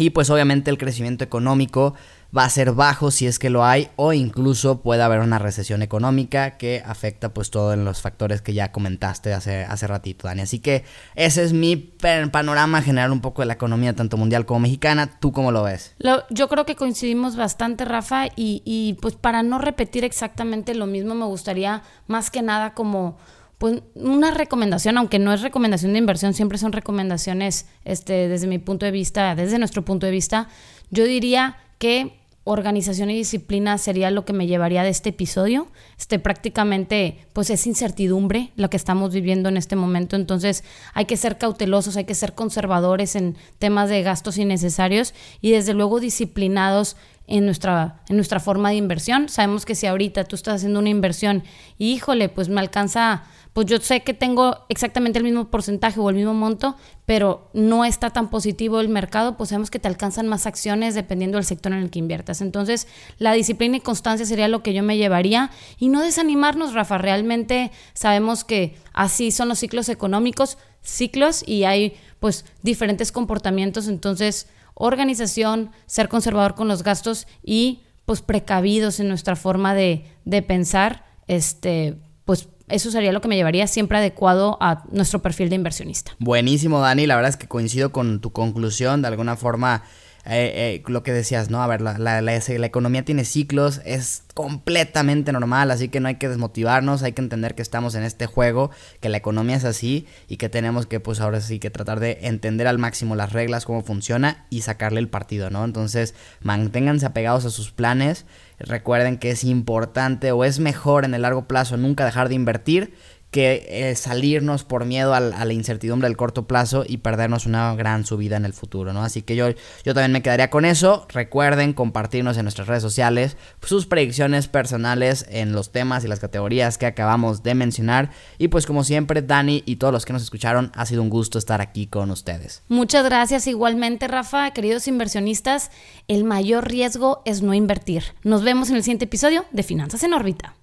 y 0.00 0.10
pues 0.10 0.30
obviamente 0.30 0.70
el 0.70 0.78
crecimiento 0.78 1.24
económico 1.24 1.94
va 2.36 2.44
a 2.44 2.48
ser 2.48 2.72
bajo 2.72 3.10
si 3.10 3.26
es 3.26 3.38
que 3.38 3.50
lo 3.50 3.66
hay 3.66 3.90
o 3.96 4.14
incluso 4.14 4.80
puede 4.80 5.02
haber 5.02 5.20
una 5.20 5.38
recesión 5.38 5.82
económica 5.82 6.56
que 6.56 6.82
afecta 6.86 7.34
pues 7.34 7.50
todos 7.50 7.76
los 7.76 8.00
factores 8.00 8.40
que 8.40 8.54
ya 8.54 8.72
comentaste 8.72 9.34
hace, 9.34 9.64
hace 9.64 9.86
ratito, 9.86 10.26
Dani. 10.26 10.40
Así 10.40 10.58
que 10.58 10.84
ese 11.16 11.42
es 11.42 11.52
mi 11.52 11.76
panorama 11.76 12.80
general 12.80 13.12
un 13.12 13.20
poco 13.20 13.42
de 13.42 13.46
la 13.46 13.54
economía 13.54 13.94
tanto 13.94 14.16
mundial 14.16 14.46
como 14.46 14.60
mexicana. 14.60 15.18
¿Tú 15.20 15.32
cómo 15.32 15.52
lo 15.52 15.64
ves? 15.64 15.94
yo 16.30 16.48
creo 16.48 16.64
que 16.64 16.76
coincidimos 16.76 17.36
bastante, 17.36 17.84
Rafa, 17.84 18.26
y, 18.36 18.62
y 18.64 18.96
pues 19.02 19.16
para 19.16 19.42
no 19.42 19.58
repetir 19.58 20.04
exactamente 20.04 20.74
lo 20.74 20.86
mismo 20.86 21.14
me 21.14 21.26
gustaría 21.26 21.82
más 22.06 22.30
que 22.30 22.40
nada 22.40 22.72
como 22.72 23.18
pues 23.60 23.82
una 23.94 24.30
recomendación, 24.30 24.96
aunque 24.96 25.18
no 25.18 25.34
es 25.34 25.42
recomendación 25.42 25.92
de 25.92 25.98
inversión, 25.98 26.32
siempre 26.32 26.56
son 26.56 26.72
recomendaciones 26.72 27.66
este, 27.84 28.26
desde 28.26 28.46
mi 28.46 28.58
punto 28.58 28.86
de 28.86 28.90
vista, 28.90 29.34
desde 29.34 29.58
nuestro 29.58 29.84
punto 29.84 30.06
de 30.06 30.12
vista, 30.12 30.48
yo 30.88 31.04
diría 31.04 31.58
que 31.76 32.18
organización 32.44 33.10
y 33.10 33.16
disciplina 33.16 33.76
sería 33.76 34.10
lo 34.10 34.24
que 34.24 34.32
me 34.32 34.46
llevaría 34.46 34.82
de 34.82 34.88
este 34.88 35.10
episodio. 35.10 35.68
Este 35.98 36.18
prácticamente 36.18 37.18
pues 37.34 37.50
es 37.50 37.66
incertidumbre 37.66 38.50
lo 38.56 38.70
que 38.70 38.78
estamos 38.78 39.12
viviendo 39.12 39.50
en 39.50 39.58
este 39.58 39.76
momento, 39.76 40.16
entonces 40.16 40.64
hay 40.94 41.04
que 41.04 41.18
ser 41.18 41.36
cautelosos, 41.36 41.98
hay 41.98 42.04
que 42.04 42.14
ser 42.14 42.32
conservadores 42.32 43.14
en 43.14 43.36
temas 43.58 43.90
de 43.90 44.02
gastos 44.02 44.38
innecesarios 44.38 45.12
y 45.42 45.50
desde 45.50 45.74
luego 45.74 46.00
disciplinados 46.00 46.96
en 47.30 47.46
nuestra, 47.46 48.02
en 48.08 48.16
nuestra 48.16 48.40
forma 48.40 48.70
de 48.70 48.76
inversión. 48.76 49.28
Sabemos 49.28 49.64
que 49.64 49.74
si 49.74 49.86
ahorita 49.86 50.24
tú 50.24 50.36
estás 50.36 50.56
haciendo 50.56 50.80
una 50.80 50.90
inversión 50.90 51.44
y 51.78 51.92
híjole, 51.92 52.28
pues 52.28 52.48
me 52.48 52.60
alcanza 52.60 53.24
pues 53.52 53.66
yo 53.66 53.78
sé 53.80 54.02
que 54.02 54.14
tengo 54.14 54.58
exactamente 54.68 55.18
el 55.18 55.24
mismo 55.24 55.50
porcentaje 55.50 55.98
o 55.98 56.08
el 56.08 56.14
mismo 56.14 56.34
monto, 56.34 56.76
pero 57.04 57.50
no 57.52 57.84
está 57.84 58.10
tan 58.10 58.30
positivo 58.30 58.80
el 58.80 58.88
mercado, 58.88 59.36
pues 59.36 59.48
sabemos 59.48 59.70
que 59.70 59.80
te 59.80 59.88
alcanzan 59.88 60.28
más 60.28 60.46
acciones 60.46 60.94
dependiendo 60.94 61.36
del 61.36 61.44
sector 61.44 61.72
en 61.72 61.80
el 61.80 61.90
que 61.90 61.98
inviertas. 61.98 62.42
Entonces, 62.42 62.86
la 63.18 63.32
disciplina 63.32 63.78
y 63.78 63.80
constancia 63.80 64.24
sería 64.24 64.46
lo 64.46 64.62
que 64.62 64.72
yo 64.72 64.84
me 64.84 64.96
llevaría 64.96 65.50
y 65.78 65.88
no 65.88 66.00
desanimarnos, 66.00 66.74
Rafa. 66.74 66.98
Realmente 66.98 67.72
sabemos 67.92 68.44
que 68.44 68.76
así 68.92 69.32
son 69.32 69.48
los 69.48 69.58
ciclos 69.58 69.88
económicos, 69.88 70.56
ciclos 70.82 71.42
y 71.46 71.64
hay 71.64 71.94
pues 72.20 72.44
diferentes 72.62 73.10
comportamientos, 73.10 73.88
entonces 73.88 74.46
organización, 74.80 75.70
ser 75.86 76.08
conservador 76.08 76.54
con 76.54 76.68
los 76.68 76.82
gastos 76.82 77.26
y 77.42 77.82
pues 78.06 78.22
precavidos 78.22 78.98
en 78.98 79.08
nuestra 79.08 79.36
forma 79.36 79.74
de, 79.74 80.04
de 80.24 80.42
pensar, 80.42 81.04
este, 81.28 81.96
pues 82.24 82.48
eso 82.68 82.90
sería 82.90 83.12
lo 83.12 83.20
que 83.20 83.28
me 83.28 83.36
llevaría 83.36 83.66
siempre 83.66 83.98
adecuado 83.98 84.56
a 84.60 84.84
nuestro 84.90 85.20
perfil 85.20 85.48
de 85.48 85.56
inversionista. 85.56 86.12
Buenísimo, 86.18 86.80
Dani. 86.80 87.06
La 87.06 87.16
verdad 87.16 87.30
es 87.30 87.36
que 87.36 87.46
coincido 87.46 87.92
con 87.92 88.20
tu 88.20 88.32
conclusión. 88.32 89.02
De 89.02 89.08
alguna 89.08 89.36
forma, 89.36 89.82
eh, 90.26 90.80
eh, 90.80 90.82
lo 90.86 91.02
que 91.02 91.12
decías, 91.12 91.50
¿no? 91.50 91.62
A 91.62 91.66
ver, 91.66 91.80
la, 91.80 91.98
la, 91.98 92.20
la, 92.20 92.36
economía 92.36 93.04
tiene 93.04 93.24
ciclos, 93.24 93.80
es 93.84 94.24
completamente 94.34 95.32
normal, 95.32 95.70
así 95.70 95.88
que 95.88 96.00
no 96.00 96.08
hay 96.08 96.16
que 96.16 96.28
desmotivarnos, 96.28 97.02
hay 97.02 97.12
que 97.12 97.22
entender 97.22 97.54
que 97.54 97.62
estamos 97.62 97.94
en 97.94 98.02
este 98.02 98.26
juego, 98.26 98.70
que 99.00 99.08
la 99.08 99.16
economía 99.16 99.56
es 99.56 99.64
así 99.64 100.06
y 100.28 100.36
que 100.36 100.48
tenemos 100.48 100.86
que, 100.86 101.00
pues 101.00 101.20
ahora 101.20 101.40
sí, 101.40 101.58
que 101.58 101.70
tratar 101.70 102.00
de 102.00 102.18
entender 102.22 102.66
al 102.66 102.78
máximo 102.78 103.16
las 103.16 103.32
reglas, 103.32 103.64
cómo 103.64 103.82
funciona 103.82 104.46
y 104.50 104.62
sacarle 104.62 105.00
el 105.00 105.08
partido, 105.08 105.50
¿no? 105.50 105.64
Entonces, 105.64 106.14
manténganse 106.42 107.06
apegados 107.06 107.44
a 107.44 107.50
sus 107.50 107.70
planes 107.70 108.26
Recuerden 108.60 109.16
que 109.16 109.30
es 109.30 109.42
importante 109.42 110.32
o 110.32 110.44
es 110.44 110.58
mejor 110.58 111.06
en 111.06 111.14
el 111.14 111.22
largo 111.22 111.46
plazo 111.46 111.78
nunca 111.78 112.04
dejar 112.04 112.28
de 112.28 112.34
invertir 112.34 112.92
que 113.30 113.66
eh, 113.68 113.94
salirnos 113.94 114.64
por 114.64 114.84
miedo 114.84 115.14
a, 115.14 115.20
la 115.20 115.52
incertidumbre 115.52 116.08
del 116.08 116.16
corto 116.16 116.46
plazo 116.46 116.84
y 116.86 116.98
perdernos 116.98 117.46
una 117.46 117.74
gran 117.74 118.04
subida 118.04 118.36
en 118.36 118.44
el 118.44 118.52
futuro, 118.52 118.92
¿no? 118.92 119.04
Así 119.04 119.22
que 119.22 119.36
yo, 119.36 119.48
yo 119.84 119.94
también 119.94 120.12
me 120.12 120.22
quedaría 120.22 120.50
con 120.50 120.64
eso. 120.64 121.06
Recuerden 121.08 121.72
compartirnos 121.72 122.36
en 122.36 122.44
nuestras 122.44 122.66
redes 122.66 122.82
sociales 122.82 123.36
sus 123.62 123.86
predicciones 123.86 124.48
personales 124.48 125.26
en 125.28 125.52
los 125.52 125.70
temas 125.70 126.04
y 126.04 126.08
las 126.08 126.18
categorías 126.18 126.76
que 126.76 126.86
acabamos 126.86 127.42
de 127.42 127.54
mencionar. 127.54 128.10
Y 128.38 128.48
pues 128.48 128.66
como 128.66 128.82
siempre, 128.82 129.22
Dani 129.22 129.62
y 129.64 129.76
todos 129.76 129.92
los 129.92 130.04
que 130.04 130.12
nos 130.12 130.22
escucharon, 130.22 130.72
ha 130.74 130.86
sido 130.86 131.02
un 131.02 131.10
gusto 131.10 131.38
estar 131.38 131.60
aquí 131.60 131.86
con 131.86 132.10
ustedes. 132.10 132.62
Muchas 132.68 133.04
gracias 133.04 133.46
igualmente, 133.46 134.08
Rafa. 134.08 134.50
Queridos 134.50 134.88
inversionistas, 134.88 135.70
el 136.08 136.24
mayor 136.24 136.68
riesgo 136.68 137.22
es 137.24 137.42
no 137.42 137.54
invertir. 137.54 138.02
Nos 138.24 138.42
vemos 138.42 138.70
en 138.70 138.76
el 138.76 138.82
siguiente 138.82 139.04
episodio 139.04 139.44
de 139.52 139.62
Finanzas 139.62 140.02
en 140.02 140.14
órbita. 140.14 140.54